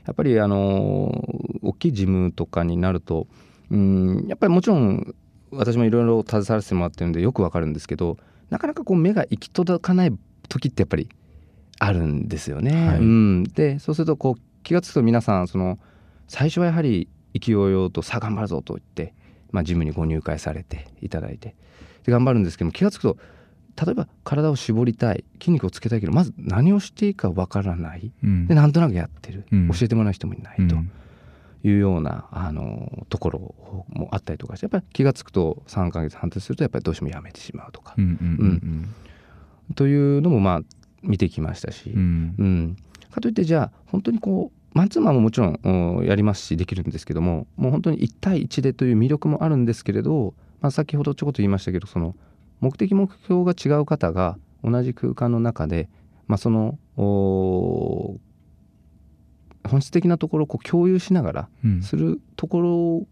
[0.06, 1.12] やっぱりあの
[1.62, 3.28] 大きいジムとかになると
[3.72, 5.16] うんやっぱりもちろん
[5.52, 8.18] 私もいろいろ携わらせてもらってるんでよくわかるんですけど
[8.50, 10.14] なかなかこう目が行き届かない
[10.50, 11.10] 時ってやっぱり
[11.80, 12.88] あるんですよね。
[12.88, 15.80] はい、うん、でそうするとこう気が付くと皆さんその
[16.28, 17.08] 最初はやはり
[17.40, 19.14] 勢いようとさあ頑張るぞと言って、
[19.52, 21.56] まあ、ジムにご入会されていただいて
[22.04, 23.18] で頑張るんですけども気が付くと
[23.86, 30.76] 例えば体を絞りたい筋肉をつけたいけどまず何をしていいかわからない、うん、でなんとなくやってる、うん、教えてもらう人もいないと。
[31.64, 37.96] いうようなあのところもあったりとかしてやっぱり気が付くと3ヶ月半年するとやっぱりどうしてもやめてしまうとか、
[39.74, 40.62] というのもまあ
[41.02, 42.78] 見てきましたし、うん、うん、
[43.16, 52.14] かといってじゃあ本当にこうマンツーマンももちろんやりますしできるんですけどももう本当に1対1でという魅力もあるんですけれど、まあ、先ほどちょこっと言いましたけどその
[52.60, 55.88] 目的目標が違う方が同じ空間の中で、
[56.28, 58.20] まあ、その本
[59.80, 61.50] 質的なところをこう共有しながら
[61.82, 63.08] するとこ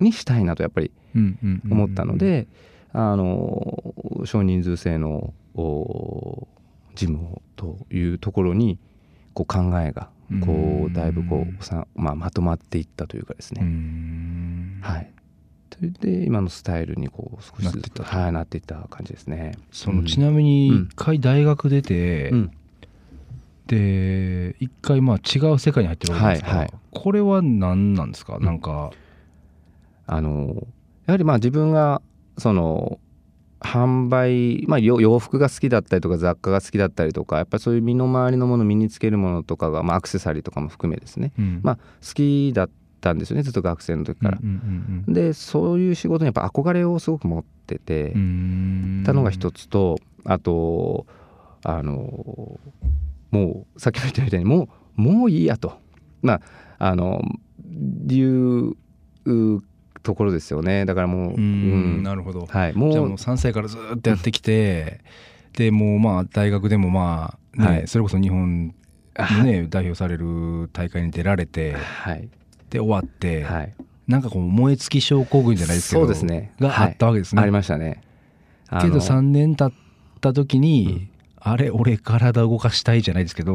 [0.00, 0.90] ろにしたいなとやっぱり
[1.70, 2.48] 思ったので
[2.92, 5.32] あの少人数制の
[6.96, 8.80] ジムというところに
[9.32, 10.08] こう考えが
[10.44, 13.60] こうだいぶこうさ、まあ、まとまっていったというかですね。
[14.80, 15.10] はい、
[15.72, 19.52] それで今のスタイルにこう少しずつはい、なっていった感じですね。
[19.70, 22.50] その、ちなみに一回大学出て、うん、
[23.66, 28.60] で一回まあ違う世界に入ってるわけですか、はいはい、これは何なんですか、うん、なん。
[28.60, 28.92] か
[30.06, 30.66] あの
[31.06, 32.02] やはりまあ自分が
[32.38, 32.98] その
[33.64, 44.38] 販売、まあ、洋服が好きだったりとか雑貨が好きだったりとかやっぱりそういう身の回りのもの身につけるものとかが、まあ、アクセサリーとかも含めですね、うん、まあ、好きだったんですよねずっと学生の時から。
[44.40, 48.18] うんうんうん、でそういう仕事にやっぱ憧れをすごく持っててた
[49.14, 51.06] のが一つとあと
[51.62, 52.60] あの
[53.30, 55.78] もうさっきも言ったみたいにもうもういいやと。
[56.22, 56.40] まあ
[56.78, 57.22] あの
[58.08, 58.76] いう
[60.04, 60.84] ところですよね。
[60.84, 65.00] だからもううんなるほど、はい、もうじゃあもう3歳からずっとやってきて、
[65.54, 68.74] でもうまあ大学でもまあね、はい、それこそ日本
[69.42, 72.28] ね代表される大会に出られて、はい、
[72.70, 73.74] で終わって、はい、
[74.06, 76.52] なんかこう燃え尽き症候群じゃないですけどそうですね。
[76.60, 78.02] があったわけですね、ありましたね。
[78.80, 79.78] けど3年経っ
[80.20, 81.10] た時に、うん、
[81.46, 83.52] あれ俺体動かしたいじゃないですけど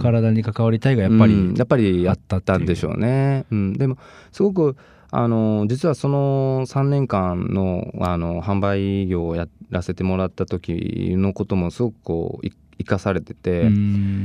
[0.00, 3.98] 体に関わりたいがやっぱりやっぱりあったんでしょうね、うん、でも
[4.30, 4.76] すごく
[5.10, 12.46] あの実はその3年間のあの販売業をやらせてもらった時のこともすごくこう
[12.78, 13.64] 生かされてて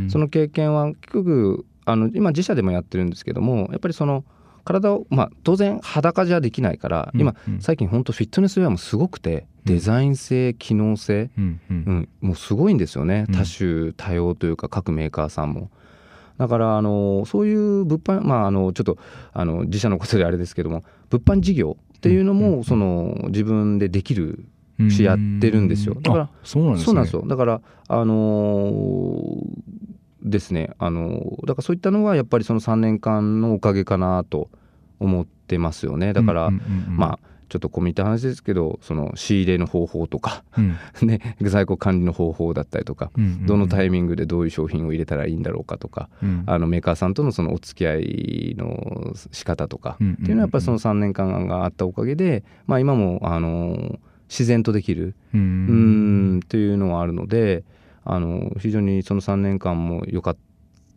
[0.09, 4.23] その経験は結局あの今自社でもやってるんですけどもやっぱりその
[4.67, 13.25] 体を、まあ、当然裸じゃできないから、今、最近本当フィットネスウェアもすごくてデザイン性機能性、うんもうすごいんですよね。
[13.31, 15.69] 多種多様というか各メーカーさんも。
[16.37, 18.97] だからあのそういう物販まああのちょっと
[19.33, 24.45] あの自社のことであれですけども物販事業っていうのもその自分でできる
[24.91, 25.95] しやってるんですよ。
[25.95, 26.85] だからそうなんですね。
[26.85, 27.23] そうなんですよ。
[27.25, 29.96] だからあのー
[30.29, 30.71] ですね。
[30.79, 34.49] あのーだからそういったのはやっぱりその3年間のおかげかなと
[34.99, 36.13] 思ってますよね。
[36.13, 36.49] だから、
[36.89, 40.75] まあちょっと込み入った話ですけどその仕入れの方法とかあ、うん。
[41.07, 43.09] ね在庫管理の方法だったりとか、
[43.45, 46.43] どのタイミングでどういう商品を入れたらいいんだろうかとか、うん。
[46.45, 53.97] あのメーカーさんとのそのお付き合いの仕方とか、うんっていうのはやっぱりその3年間があったおかげで、まあ、今もあの
[54.29, 56.39] 自然とできるううんん。
[56.41, 57.63] というのはあるので
[58.09, 60.37] あの非常にその3年間も良かっ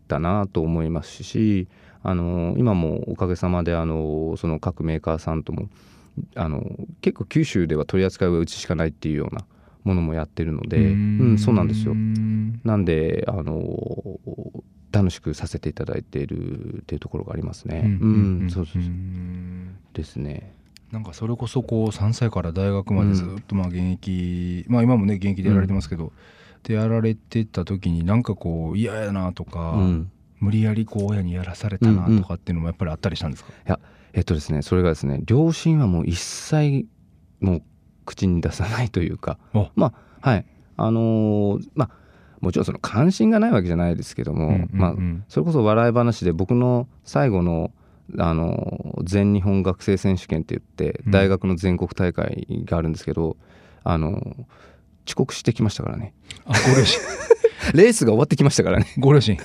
[0.07, 1.67] たなと思いますし
[2.03, 5.69] あの今もおかげさまであのその各メーカーさんとも
[6.35, 6.63] あの
[7.01, 9.45] 結構九州では取り扱いはうちしかないっていうような
[9.83, 11.93] ものもやってるので、うん、そうなんですよ。
[12.63, 13.59] なんであの
[14.91, 17.97] 楽しくさせていただいているっていうところがありますね。
[18.01, 20.53] うん、そうそうそううんですね。
[20.91, 26.11] なんかそれこそこう3歳から大学までずっとまあ現役、まあ今もね現役でやられてますけど、
[26.63, 33.79] でやられてた時になんかこう嫌やなとか、うん、無理やりこう親にやらされたなとかっていうのもやっぱりあったりしたんですか、いや
[34.13, 36.85] えっとですねそれがですね両親はもう一切
[37.39, 37.63] もう
[38.05, 39.69] 口に出さないというかお。
[39.75, 40.45] まあはい。
[40.77, 42.01] あのーまあ
[42.39, 44.69] もちろんその関心がないわけじゃないですけども、うんうんうん。
[44.73, 44.95] まあ
[45.27, 47.71] それこそ笑い話で僕の最後の
[48.17, 51.11] あの全日本学生選手権って言ってうん。
[51.11, 53.37] 大学の全国大会があるんですけど、
[53.83, 54.35] あの
[55.05, 56.13] 遅刻してきましたからね。
[56.45, 57.01] あご両親。
[57.73, 58.87] レースが終わってきましたからね。
[58.97, 59.37] ご両親。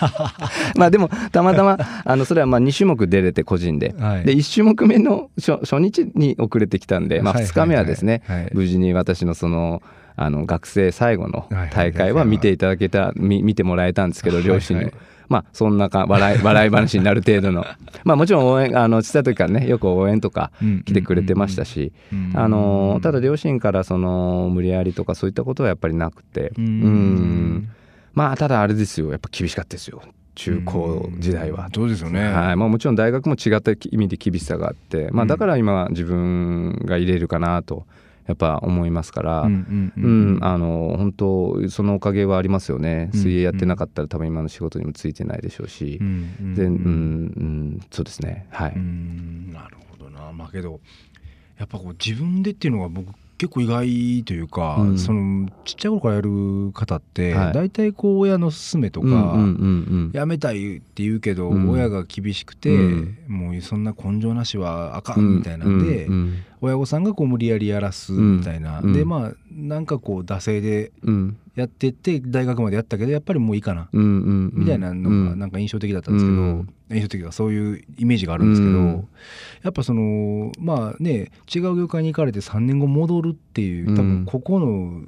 [0.76, 4.24] まあでもたまたまあのそれはまあ2種目出れて個人で、はい。
[4.24, 8.42] で1種目目の初初日に遅れてきたんで、まあ、はい2日目はですね、はい。
[8.42, 9.82] はい無事に私のその
[10.16, 14.90] あの学生最後の大会は見ていただけたみ見てもらえたんですけど両親にも。
[14.90, 14.94] はい。
[14.94, 17.66] はいまあそんなか笑い 笑い話になる程度の。
[18.04, 20.50] まあもちろん応援あの小さい時からねよく応援とか
[20.84, 26.52] 来てくれてましたし、うんあのただ両親からその無理やりとかそういったことはやっぱりなくて。
[26.58, 26.64] うん。
[26.64, 27.68] うん。
[28.12, 29.10] まあただあれですよ。
[29.10, 30.02] やっぱ厳しかったですよ。
[30.34, 31.68] 中高時代は。
[31.72, 32.56] そうですよね、はい。
[32.56, 35.28] まあ、もちろん大学も違った意味で厳しさがあって、まあ、うん。
[35.28, 37.86] だから今自分が入れるかなと
[38.26, 43.10] やっぱ思いますから、ううんあの本当そのおかげはありますよね。
[43.12, 45.98] うん水泳やってなかったら多分今の仕事にもついてないでしょうし。
[46.00, 48.46] う、んでうんうん、そうですね。
[48.50, 50.32] はうい、んなるほどな。
[50.32, 50.80] まあけど
[51.58, 54.98] やっぱこう自分でっていうのが僕結構意外というか、うん。
[54.98, 57.52] そのちっちゃい頃からやる方って、はい。
[57.52, 59.36] 大体こう親の勧めとか、
[60.12, 61.68] やめたいって言うけど、うん。
[61.70, 63.18] 親が厳しくて、うん。
[63.28, 66.08] もうそんな根性なしはあかんみたいなんで、
[66.64, 68.92] 親御さんがこう無理やりやらすみたいな、うん。
[68.92, 71.36] でまあなんかこう惰性でうん。
[71.54, 76.68] やってって大学までやったけどやっぱりもういいかな、みたいなのがなんか印象的だったんですけど、うん。
[76.90, 79.08] 印象的がそういうイメージがあるんですけど、うん。
[79.62, 85.02] やっぱそのまあね違う業界に行かれて3年後戻るっていう多分ここの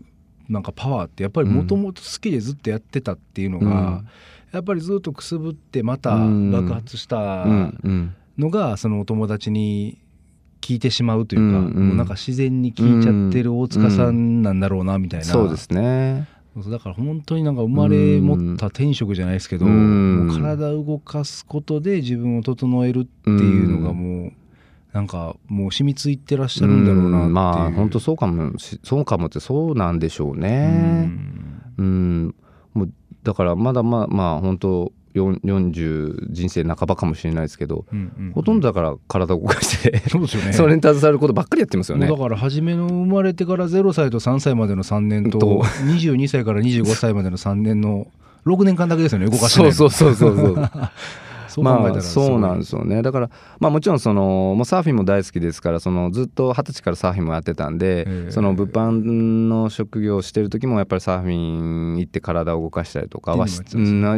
[0.48, 4.04] なんかパワーってやっぱりもともと好きでずっとやってたっていうのが、
[4.52, 7.44] やっぱりずっとくすぶってまた爆発した
[8.38, 9.98] のがそのお友達に
[10.66, 11.88] 聞いてしまうというか、うんうん。
[11.88, 16.26] もうなんか自然に聞いちゃってる大塚さんなんだろうなみたいな、そうですね。
[16.56, 20.28] だから本当になんか生まれ持った天職じゃないですけど、うん。
[20.34, 24.32] 体を動かすことで自分を整えるっていうのがもう
[24.92, 27.30] なんかもう染みついてらっしゃるんだろうなっていう。
[27.30, 27.32] ん。
[27.32, 28.58] まあ本当そうかも。
[28.58, 31.04] しそうかもってそうなんでしょううね。
[31.04, 31.62] ん。
[31.78, 32.34] うん、
[32.74, 42.06] もうだからまだまあまあ本当40人生半ばかもしれないですけど、うんうんほとんどだから体を動かして、そうですよね それに携わることばっかりやってますよね。
[42.06, 48.08] だから初めの生まれてから0歳と3歳までの3年とと22歳から25歳までの3年の
[48.46, 50.70] 6年間だけですよね動かしてないのそうそうそうそうそう。
[51.56, 53.00] そう考えたまあらそうなんですよね。
[53.02, 58.30] だからまあもちろんそのもうサーフィンも大好きですからそのずっと二十歳からサーフィンもやってたんで、ええ。
[58.30, 58.90] その物販
[59.48, 63.46] の職業をしてる時もやっぱりサーフィン行って体を動かしたりとかは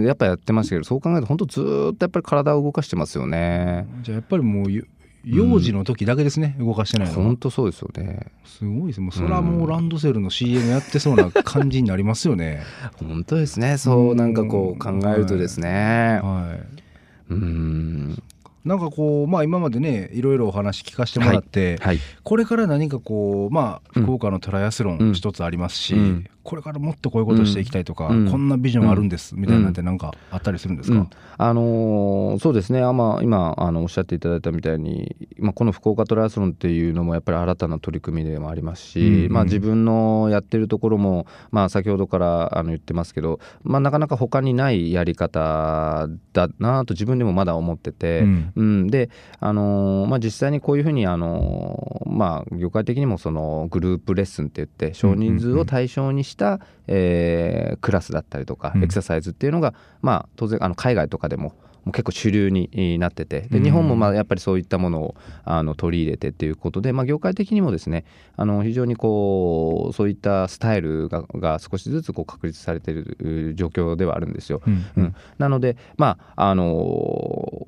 [0.01, 3.87] やっぱやってましたけどそう考えると本当ずーっとやっぱり体を動かしてますよね。
[4.03, 4.87] じゃあやっぱりもうゆ
[5.25, 7.25] 幼児の時だけですね、動かしてないのは。
[7.25, 8.29] 本当そうですよね。
[8.45, 9.01] すごいです。
[9.01, 12.63] もうそれはもうランドセルの CM やってそうな感じになりますよね。
[12.97, 13.79] 本当ですね。
[13.79, 16.21] そうなんかこう考えるとですね。
[16.23, 16.88] はい
[17.31, 18.23] うん。
[18.65, 22.01] なんかこうまあ今までねいろいろお話聞かせてもらって、はい。
[22.23, 28.31] これから何かこうまあうん福岡のトライアスロうんン一つありますし、うんこれからもっとこういうことしていきたいとか、うん。
[28.31, 31.11] こんなビジョンあるんですみたいなんてなんかあったりするんですか、うん。
[31.37, 39.33] あのーそうですね、あまあ、今あのおっしゃっていただいたみたいに、まあ、この福岡トライアスロンっていうのもやっぱり新たな取り組みでもありますし、うんうん。
[39.33, 48.53] まあ、自分のやってるところも、まあ、先ほどからあの言ってますけど、まあ、なかなか他にないやり方だなと自分でもまだ思ってて、うん。
[48.57, 48.65] うん。
[48.65, 56.38] うん、で、あのーまあ、実際にこういうふうに、あのーまあ、業界的にもそのグループレッスンって言って少人数を対象にした、
[56.87, 58.85] えークラスだったりとか、うん。
[58.85, 63.49] エクササイズっていうのが、まあ、当然あの海外とかでももう結構主流になっててうん。
[63.49, 68.05] で日本もまあやっぱりそういったものをあの取り入れてっていうことで、まあ、業界的にもですね
[68.37, 74.61] あの非常にこうそういったスタイルがが少しずつこう確立されている状況ではあるんですよ。
[74.67, 74.85] うん。
[74.97, 77.67] うん、なので、まああの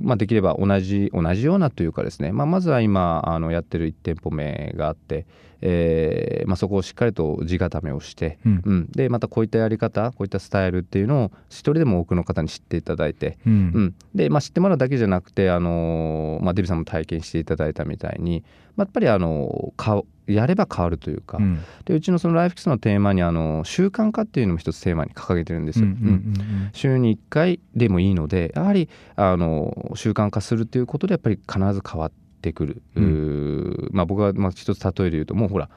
[0.00, 5.26] まあ、できれば同じ同じようなというかですね、まあ、まずは今あのやってる1店舗目があって、
[5.62, 8.62] えーまあ、そこをしっかりと地固めをして、うん。
[8.64, 13.52] うん、でまたこういったやり方こういったスタイルっていうのを一人でも多くの方に知っていただいて、うん。
[13.52, 13.94] うん。
[14.14, 18.42] でまあ、知ってもらうだけじゃなくて、あのまあ、デビさんも体験していただいたみたいに、
[18.76, 21.60] まあ、やっぱり、あのかやれば変わるというか、うん。
[21.84, 25.86] でうちのそのライフキスのテーマにあの習慣化っていうのも一つテーマに掲げてるんですよ。
[26.72, 33.88] 週に1回でもいいのでやはりあの習慣化するということでやっぱり必ず変わってくる、うん。
[33.92, 35.68] まあ、僕はまあ一つ例えで言うともうほら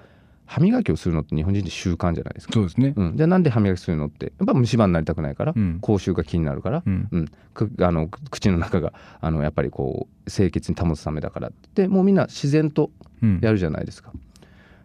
[0.45, 2.93] 歯磨きをするのって日本人って習慣じゃないですか、そうですね。
[2.95, 4.34] うん、じゃあなんで歯磨きするのって？
[4.38, 5.80] やっぱ虫歯になりたくないから、うん。
[5.82, 7.08] 口臭が気になるから、うん。
[7.12, 11.88] うん、くあのく口の中があのやっぱりこう清潔に保つためだからって。
[11.88, 13.39] もうみんな自然とうん。
[13.41, 14.12] やるじゃないですか。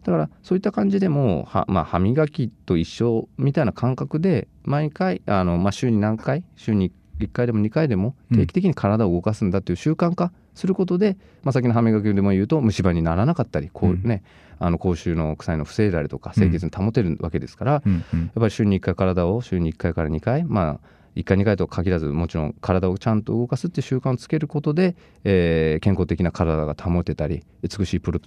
[0.04, 6.44] だからそういった感じでもは、まあ、歯磨きと一緒みたいな感覚で毎回あの、まあ、週に何回？
[6.56, 14.22] 週に1回でも2回でも定期的に体を動かすんだという習慣化することで、まあ、先の歯磨きでも言うと虫歯にならなかったりこう、ね
[14.60, 18.04] あの口臭の臭いのを防いだりとか清潔に保てるわけですから、やっうん。
[18.12, 18.28] うん。
[18.34, 28.26] ぱり週に1回体を週に1回から2回まあ1回2回と限らずもちろん体をちゃんと動かすっていう習慣をつけることで、えー健康的な体が保てたり美しいプロポ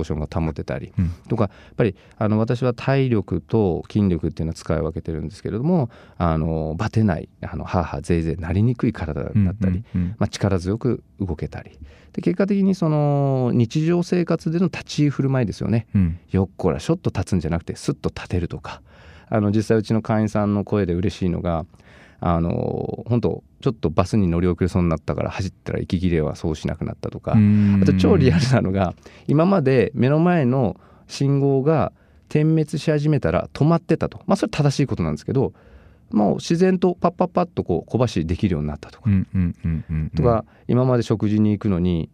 [0.00, 1.10] ーションが保てたり、うん。
[1.28, 11.78] とかやっぱりあの私は体力と筋力っていうのは使い分けてるんですけれどもあのバテないあのハーハーゼイゼイなりにくい体だったり、うんうんまあ、力強く動けたり。
[12.12, 15.86] で結果的にその日常生活での立ち居振る舞いですよね。
[15.94, 16.18] うん。
[16.30, 18.82] よっこらしょっと立つんじゃなくてスッと立てるとか。
[19.30, 21.66] あの実際うちの会員さんの声で嬉しいのが
[22.20, 27.80] あの本当ちょっとバスに乗り遅れそうになったから走ったら息切れはそうしなくなったとか、うん。
[27.82, 28.94] あと超リアルなのが
[29.26, 31.92] 今まで目の前の信号が
[32.28, 34.20] 点滅し始めたら止まってたと。
[34.26, 35.52] まあそれ正しいことなんですけど
[36.10, 39.10] もう自然とパッパッパッとこう小走りできるようになったとか。
[40.16, 42.08] とか、今まで食事に行くのに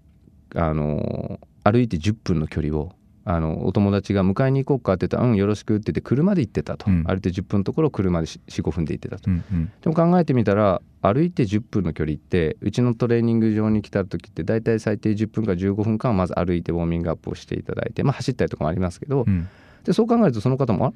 [0.55, 2.93] あの歩いて10分の距離を
[3.27, 7.05] あのお友達が迎えに行こうかって言ったら「うんよろしく」って言って車で行ってたと、うん。
[7.05, 9.31] 歩いて10分のところを車で45分で行ってたと。
[9.31, 9.73] うんうん。
[9.81, 19.49] でも考えてみたら歩いて10分の距離ってうちのトレーニング場に来た時って大体最低10分から15分間はまず歩いてウォーミングアップをしていただいてまあ走ったりとかもありますけど、うん。
[19.85, 20.93] でそう考えるとその方も「あっ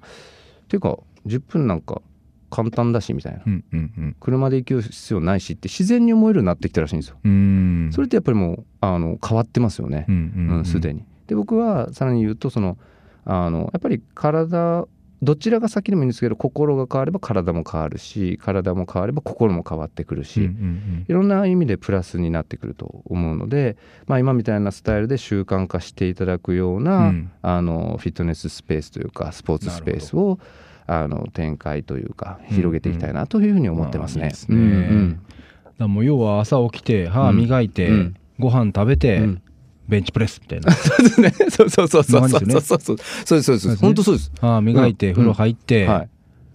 [0.69, 2.03] ていうか10分なんか
[2.51, 3.41] 簡単だし」みたいな。
[3.47, 4.17] うんうんうん。
[4.21, 7.17] 車で行く必要ないしって自然に思えるようになってきたらしいんですよ。
[7.25, 7.91] うん。
[7.93, 10.05] それってやっぱりもうあの変わってますよね。
[10.09, 10.59] うんうん。
[10.59, 11.05] うんすで、に。
[11.29, 12.77] で僕はさらに言うとその
[13.25, 14.87] あのやっぱり体
[15.21, 27.31] どちらが先でもいいんですけど心が変われば体も変わるし体も変われば心も変わってくるし、うんうんいろんな意味でプラスになってくると思うので、まあ、今みたいなスタイルで習慣化していただくような、うん。
[27.41, 30.39] あのフィットネススペースというかスポーツスペースを
[30.87, 34.21] あの展開というか広げていきたいなというふうに思ってますね。
[34.21, 35.19] まあいいですね。
[35.65, 38.17] だからもう要は朝起きて歯磨いて、うん。
[38.39, 39.43] ご飯食べて、うん
[39.89, 41.31] ベンチプレスみたいな そうですね。
[41.51, 43.77] そうそうそうそうそうそうそうそうそうですそうです。
[43.77, 44.31] 本当そうです。
[44.41, 46.09] 歯磨いて、うん風呂入って、はい。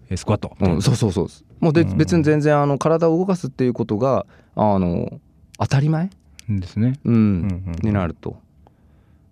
[0.09, 1.45] えスクワット、うん、そうそうそうです。
[1.59, 5.19] もうで、うん別に全然あの体を動かすっていうことがあの
[5.59, 6.09] 当たり前、
[6.47, 8.37] ですねうんうんうんになると。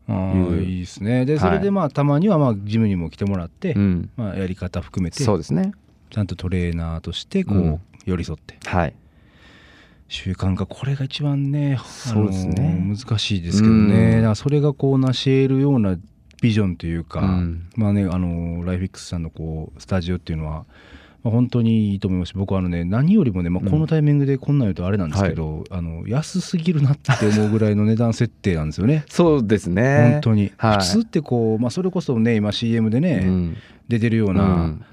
[0.08, 4.10] あいうーいいですねではいそれでまあたまにはまあジムにも来てもらって、うん。
[4.18, 5.74] まあ、やり方含めてそうですね。
[6.10, 8.96] ちゃんとトレーナーとしてこう、うん寄り添ってはい。
[10.12, 12.78] 習慣化これが一番ねあそうですね。
[12.86, 14.16] の難しいですけどね、うん。
[14.18, 15.98] だからそれがこう成し得るような
[16.42, 17.70] ビジョンというか、うん。
[17.78, 20.66] まあねあのライフィックスさんのこうスタジオっていうのは、
[21.24, 22.32] まあ、本当にいいと思います。
[22.32, 29.06] し僕はあのね何よりもね、まあ、このタイミングでこんなん言うとあれなんですけど、あの安すぎるなって思うぐらいの値段設定なんですよね。
[29.10, 30.10] そうですね。
[30.12, 30.78] 本当に、はい。
[30.80, 33.58] 普通ってこう、まあ、それこそね今 CM でね、うん。
[33.88, 34.86] 出てるような、うん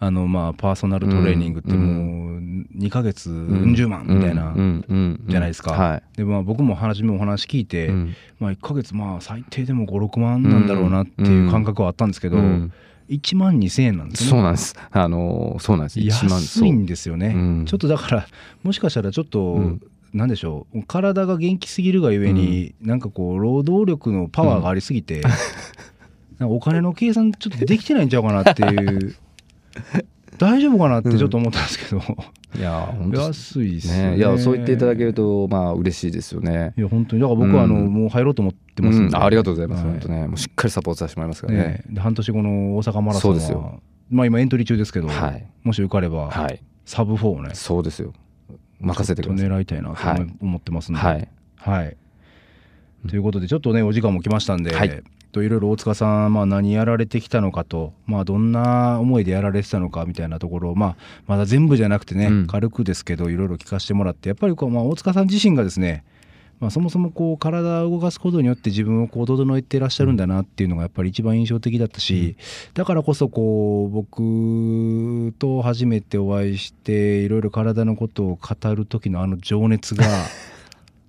[0.00, 1.78] あのまあパーソナルトレーニングってうん。
[1.78, 3.74] もう2ヶ月うん。
[3.74, 4.84] 十万みたいなうん。
[4.88, 5.24] うん。
[5.28, 5.72] じゃないですか。
[5.72, 6.02] はい。
[6.16, 8.14] でまあ僕も初めお話聞いて、うん。
[8.38, 12.72] まあ1ヶ月まあ最低でも56万なんだろうなっていう感覚はあったんですけど、うん。
[13.08, 14.30] 1万2000円なんですね。
[14.30, 14.76] そうなんです。
[14.90, 15.98] あのーそうなんです。
[15.98, 16.40] 1万。
[16.40, 17.38] 安いんですよね、う。
[17.62, 17.64] ん。
[17.66, 18.26] ちょっとだから
[18.62, 19.82] もしかしたらちょっと、うん。
[20.14, 20.82] なんでしょう。
[20.84, 25.20] 体が元気すぎるがゆえに、なんかこう労働力のパワーがありすぎて、
[26.38, 29.16] なんかお金の計算ちょっとできてないんちゃうかなっていう
[30.38, 32.00] 大丈夫かなってちょっと思ったんですけど、
[32.56, 34.10] いや本当安いですね。
[34.12, 36.74] ねいやそう言っていただけるとまあ嬉しいですよね。
[36.76, 37.22] いや本当に。
[37.22, 39.14] だから僕はあの、うんもう入ろうと思ってますうん。
[39.14, 39.92] あありがとうございます、はい。
[39.92, 40.28] 本当ね。
[40.28, 41.58] もうしっかりサポートさせてもらいますからね。
[41.58, 41.84] ね。
[41.90, 43.80] で半年後の大阪マラソンはそうですよ。
[44.10, 45.46] まあ今エントリー中ですけど、はい。
[45.64, 46.62] もし受かれば、はい。
[46.84, 48.12] サブ4をねそうですよ。
[48.80, 49.48] 任せてください。
[49.48, 49.96] 狙いたいなと
[50.40, 51.28] 思ってますんで、はい。
[51.56, 51.96] はい。
[53.08, 55.02] ということでちょっとねお時間も来ましたんで、はい
[55.32, 62.46] といろいろ大塚さん、まあ、何やられてきたのかと、まあ、どんな思いでやられてたのかみたいなところを、まあ、まだ全部じゃなくてね、うん。
[62.46, 66.04] 軽くですけどいろいろ聞かせてもらってやっぱりこう、まあ、大塚さん自身がですね
[66.60, 72.36] まあ、そもそもこう体を動かすことによって自分をこう整えてらっしゃるんだなっていうのがやっぱり一番印象的だったし、
[72.74, 80.04] だからこそこう僕と初めてお会いしていろいろ体のことを語る時のあの情熱が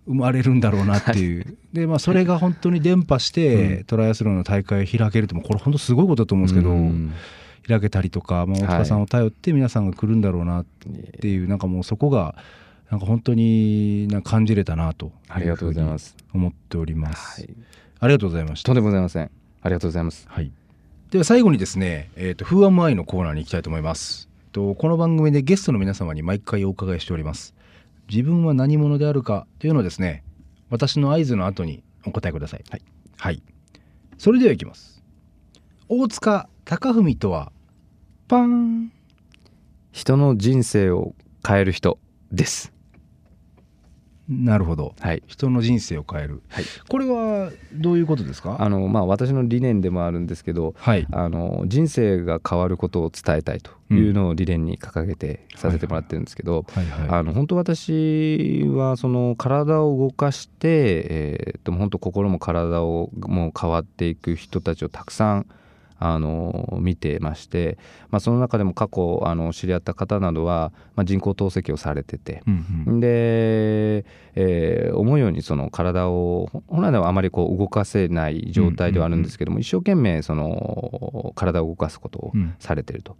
[0.10, 7.14] 生まれるんだろうなっていう、でまあそれが本当に伝播して、トライアスロンの大会を開けるってこれ本当すごいことだと思うんですけど、うん。
[7.68, 10.66] 開けたりとか、まあ、大塚さんを頼って皆さんが来るんだろうなっ
[11.22, 12.34] ていう、なんかもうそこが
[12.90, 16.18] なんか本当になんか感じれたなとありがとうございます。
[16.34, 17.54] 思っております、はい。
[18.00, 19.30] ありがとうございましたとんでもございません。
[19.62, 20.26] ありがとうございます。
[20.28, 20.52] はい、
[21.12, 24.30] では最後にですね「えー、と Who am I?」のコーナーに行きたいと思います。
[24.52, 27.54] とこの番組でゲストの皆様に毎回お伺いしております
[28.10, 30.24] 自分は何者であるかというのをですね
[30.70, 32.64] 私の合図の後にお答えください。
[32.70, 32.82] はい、
[33.18, 33.44] はい、
[34.18, 35.04] それではいきます。
[35.88, 37.52] 大塚貴文とは
[38.28, 38.92] パーン。
[39.92, 42.00] 人の人生を変える人
[42.32, 42.72] です
[44.30, 44.94] なるほど。
[45.00, 45.24] はい。
[45.26, 46.44] 人の人生を変える。
[46.50, 46.64] はい。
[46.88, 48.58] これはどういうことですか？
[48.60, 51.08] あのまあ私の理念でもあるんですけどはい。
[51.12, 65.48] あの人生が変わることを伝えたいというのを理念に掲げてさせてもらってるんですけど、はいはいあの本当私はその体を動かして、えー、と本当心も体をもう変わっていく人たちをたくさん
[66.02, 67.78] あの見てまして、
[68.10, 73.00] まあ、その中でも過去あの知り合った方などは、まあ、人工透析をされてて、うんうん。
[73.00, 82.56] で、えー思うようにその体を本来ではあまりこう動かせない状態ではあるんですけども、一生懸命その体を動かすことをうん。
[82.60, 83.18] されてると。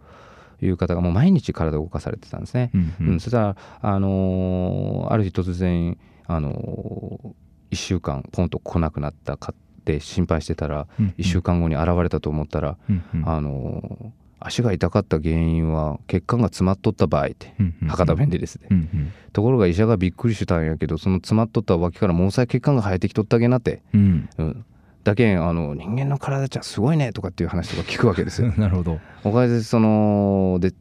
[0.62, 2.70] いう方がもう毎日体を動かされてたんですね。
[2.74, 3.08] うんうん。
[3.08, 3.20] うん。
[3.20, 7.34] そしたら、あのーある日突然、あの
[7.70, 13.28] 1週間ポンと来なくなったかって心配してたら、うん1週間後に現れたと思ったら、うんうん。
[13.28, 17.88] あのー足が痛かった原因は血管が詰まっとった場合って、うんうん。
[17.88, 19.12] 博多弁でですね、うんうん。
[19.34, 24.30] ところが医者がびっくりしたんやけどその詰まっとった脇から毛細血管が生えてきとったげなって、うん。
[24.38, 24.64] うん、
[25.04, 28.52] だけんあの人間の体じゃすごいねとかっていう話とか聞くわけですよ。
[28.56, 28.98] なるほど。
[29.24, 30.72] おかげでそので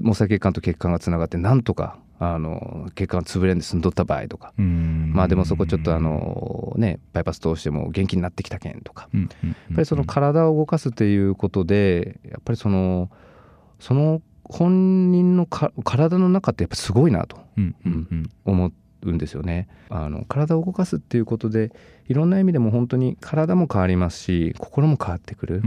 [0.00, 9.24] 毛細血管と血管がつながってなんとかあの血管が潰れんで済んどった場合とか、まあでもそこちょっとあのねバイパス通しても元気になってきたけんとか、やっ
[9.74, 13.10] ぱりその体を動かすっていうことでやっぱりその
[13.80, 17.38] その本人のか体の中ってやっぱすごいなと。
[18.44, 18.72] 思
[19.02, 19.68] うんですよね。
[19.90, 21.72] あの体を動かすっていうことで
[22.08, 25.60] いろんな意味でも本当に体も変わりますし心も変わってくる、っ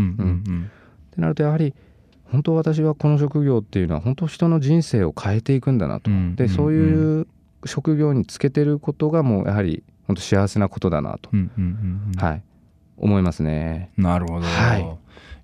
[1.12, 1.74] てなるとやはり
[2.32, 6.36] 本当私はこの職業っていうのは本当人の人生を変えていくんだなと、うん。
[6.36, 7.28] でそういう
[7.66, 11.30] 職業につけてることがもうやはり本当幸せなことだなと、
[12.18, 12.44] はい。
[12.98, 13.92] 思いますね。
[13.98, 14.98] なるほど、はい。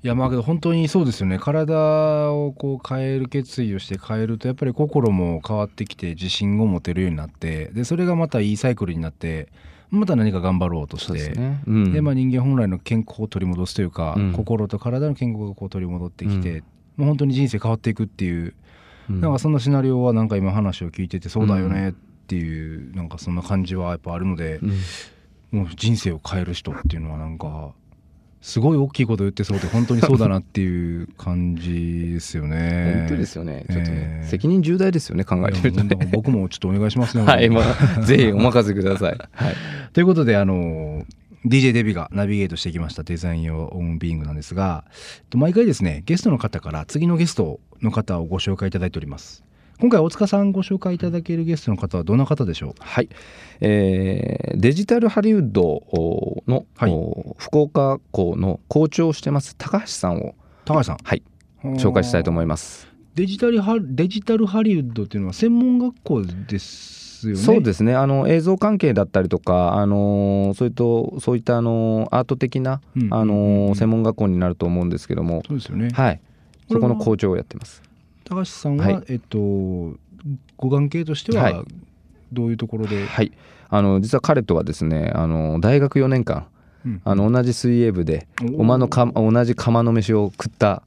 [0.03, 1.37] いやまあけど本当にそうですよね。
[1.37, 9.49] 体をこう変える決意をして変えるとやっぱり心も変わってきて自信を持てるようになってでそれがまたいいサイクルになって
[9.91, 11.61] また何か頑張ろうとしてですね。
[11.67, 11.93] うん。
[11.93, 14.31] でまあ、人間本来の健康を取り戻すというか、うん。
[14.31, 16.57] 心と体の健康がこう取り戻ってきて、うん。
[16.57, 16.63] も
[16.99, 18.55] う本当に人生変わっていくっていう、
[19.09, 19.21] うん。
[19.21, 21.93] なんかそんなシナリオはなんか今話を聞いててそうだよねっ
[22.27, 25.59] ていう、なんかそんな感じはやっぱあるので、うん。
[25.59, 27.73] もう人生を変える人っていうのはなんか
[28.41, 33.05] すごい大きいこと言ってそうで本当にそうだなっていう感じですよね。
[33.07, 33.65] 本当ですよね。
[33.69, 36.09] ちょっとね、えー責任重大ですよね考えてみるとね。
[36.11, 37.23] 僕もちょっとお願いしますね。
[37.23, 39.17] はい、まあ、ぜひお任せください。
[39.31, 39.55] はい。
[39.93, 41.05] ということであの
[41.45, 44.85] DJ デビがナビゲートしてきましたデザイン用オンビーイングなんですが
[45.17, 49.43] えっと毎回ですねゲストの方から次のゲストの方をご紹介いただいております
[49.81, 53.09] 今回大塚さんご紹介いただけるゲストの方はどんな方でしょはい、
[53.61, 55.81] えーデジタルハリウッド
[56.47, 56.91] の、はい。
[56.91, 60.33] お福岡校の校長をしてます高橋さんを、う
[60.65, 60.97] 高橋さん。
[61.03, 61.23] はい、
[61.63, 62.87] 紹介したいと思います。
[63.15, 67.41] デジタルハデジタルハリウッドっていうのは専門学校ですよね？
[67.41, 67.95] そうですね。
[67.95, 70.83] あの映像関係だったりとか、あのそういった
[71.19, 73.11] そういったあのアート的な、うん。
[73.11, 75.89] あの専門学校になると思うんですけども、そうですよね。
[75.91, 76.21] はい、
[76.71, 77.81] そこの校長をやってます。
[78.31, 79.03] 高橋さんは、はい。
[79.09, 79.37] えっと
[80.55, 81.65] ご関係としては、はい。
[82.31, 83.31] どういうところで、はい、
[83.67, 86.47] あの実は彼とはですねあの大学4年間
[86.85, 87.01] うん。
[87.03, 88.27] あの同じ水泳部で
[88.57, 90.83] おまのか同じ釜の飯を食った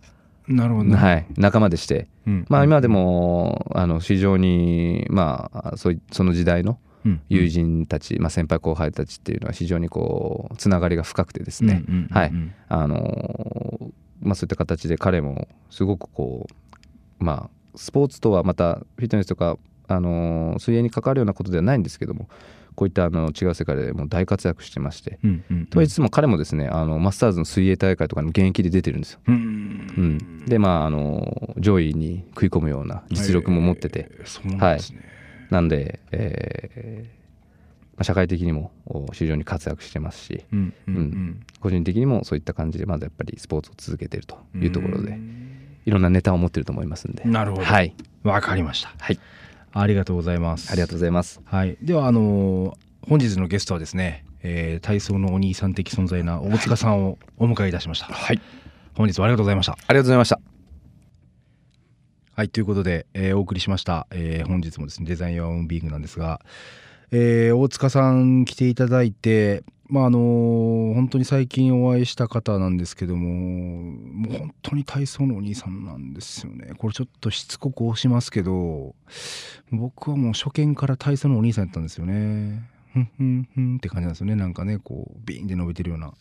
[0.49, 0.85] なるほど。
[0.85, 2.47] ね、はい、仲間でして、うん。
[2.49, 7.21] まあ、今でもあの非常に、まあ、そその時代のうん。
[7.29, 12.33] 友人たち、まあ、先輩後輩たちっていうのは非常にこうつながりが深くてですね、はい。
[12.69, 13.93] あの
[14.23, 16.55] まあ、そういった形で彼もすごくこう
[17.19, 19.59] まあスポーツとはまたフィットネスとか、
[19.89, 22.29] あの水泳に関わるようなことではないんですけども
[22.75, 25.67] こういったあの違う世界でもう大活躍してまして、うんうんうん。
[25.67, 29.21] とはいつつも彼もですねあのマスターズの水泳大会とかの現役で出てるんですよ。
[29.29, 35.01] うんうん、でまああの上位に食い込むような実力も持ってて、えーそうなんですね、
[35.51, 37.25] なんで、えー
[37.97, 41.41] まあ、社会的にもお非常に活躍してますしうんうんううん。
[41.61, 45.11] 個人的にもそういった感じでまずやっぱりスポーツを続けてるというところで。
[45.11, 45.44] うん
[45.85, 47.25] いろんなネタを持ってると思いますんで。
[47.25, 47.65] なるほど。
[47.65, 48.93] はい、わかりました。
[48.99, 49.19] はい、
[49.73, 50.71] ありがとうございます。
[50.71, 51.41] ありがとうございます。
[51.45, 52.75] はい、ではあのー
[53.07, 58.41] 本日のゲストはですね、えー体操のお兄さん的存在な大塚さんをお迎えいたしました、はい。
[58.95, 59.73] 本日はありがとうございました。
[59.73, 60.41] ありがとうございました。
[62.37, 62.49] はい。
[62.49, 66.41] ということで、えーお送りしました、えー本日もですねデザインオンビーグなんですが、
[67.11, 69.65] えー大塚さん来ていただいて
[69.95, 76.73] まああのー本当に最近お会いした方なんですけどももう本当に体操のお兄さんなんですよね。
[76.79, 78.97] これちょっとしつこく押しますけど
[79.71, 82.69] 僕はもう初見から体操のお兄さんやったんですよね。
[82.93, 84.35] ふんふんふんって感じなんですよね。
[84.35, 86.13] なんかねこうビーンって伸びてるような。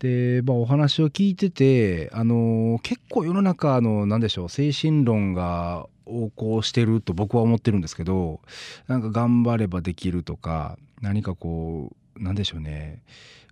[0.00, 8.40] で、まあ、お話を聞いてて、あの結構世の中のなんでしょう精神論が横行してると僕は思ってるんですけど
[8.88, 13.02] なんか頑張ればできるとか何かこうなんでしょうね。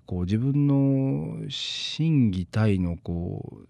[0.06, 3.66] こう自分の心技体のこう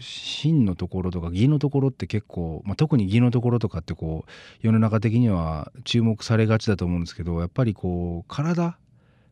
[0.00, 4.30] 真のところとか義のところって結構、まあ、特に義のところとかってこう
[4.66, 8.78] 世の中的には注目されがちだと思うんですけどやっぱりこう体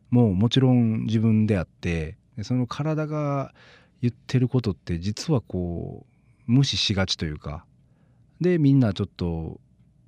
[0.09, 3.53] ももちろん自分であってその体が
[4.01, 6.05] 言ってることって実はこ
[6.47, 7.65] う無視しがちというか
[8.41, 9.59] でみんなちょっと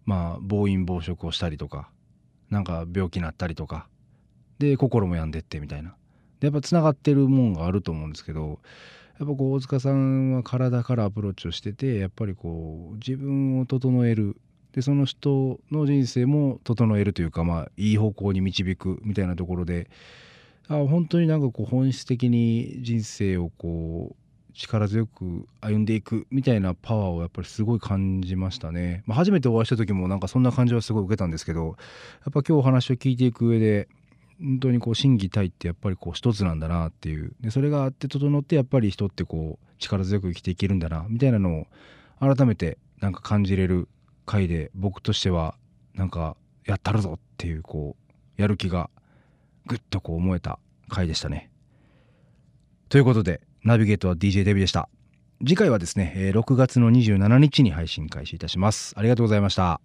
[0.06, 1.90] まあ暴飲暴食をしたりとか
[2.50, 3.88] なんか病気になったりとか
[4.62, 5.96] で心も病んでってみたいな。
[6.40, 8.60] でやっぱつながってるもんがあると思うんですけど
[9.20, 14.38] やっぱこう大塚さんは体からアプローチをしててやっぱりこう自分を整える。
[14.74, 19.90] でその人の人生も整えるというかまあいい方向に導くみたいなところで
[20.70, 31.76] あ本当になんかこう本質的に人生をこう力強く歩んでいくみたいなパワーをやっぱりすごい感じましたね、まあ、初めてお会いした時もなんかそんな感じはすごい受けたんですけどやっ
[32.32, 33.88] ぱ今日お話を聞いていく上で
[34.42, 41.68] 本当にこう心技体ってやっぱりこう一つなんだなっていうでそれがあって整ってやっぱり人ってこう力強く生きていけるんだなみたいなのを
[42.20, 43.88] 改めてなんか感じれる
[44.26, 45.56] 回で僕としては
[45.94, 46.36] なんか
[46.66, 47.96] やったるぞっていうこ
[48.38, 48.90] うやる気が
[49.68, 51.50] ぐっとこう思えた回でしたね。
[52.90, 54.90] ということでナビゲートは DJ デビューでした。
[55.44, 58.94] 次回はですね、6月の27日に配信開始いたします。
[58.96, 59.82] ありがとうございました。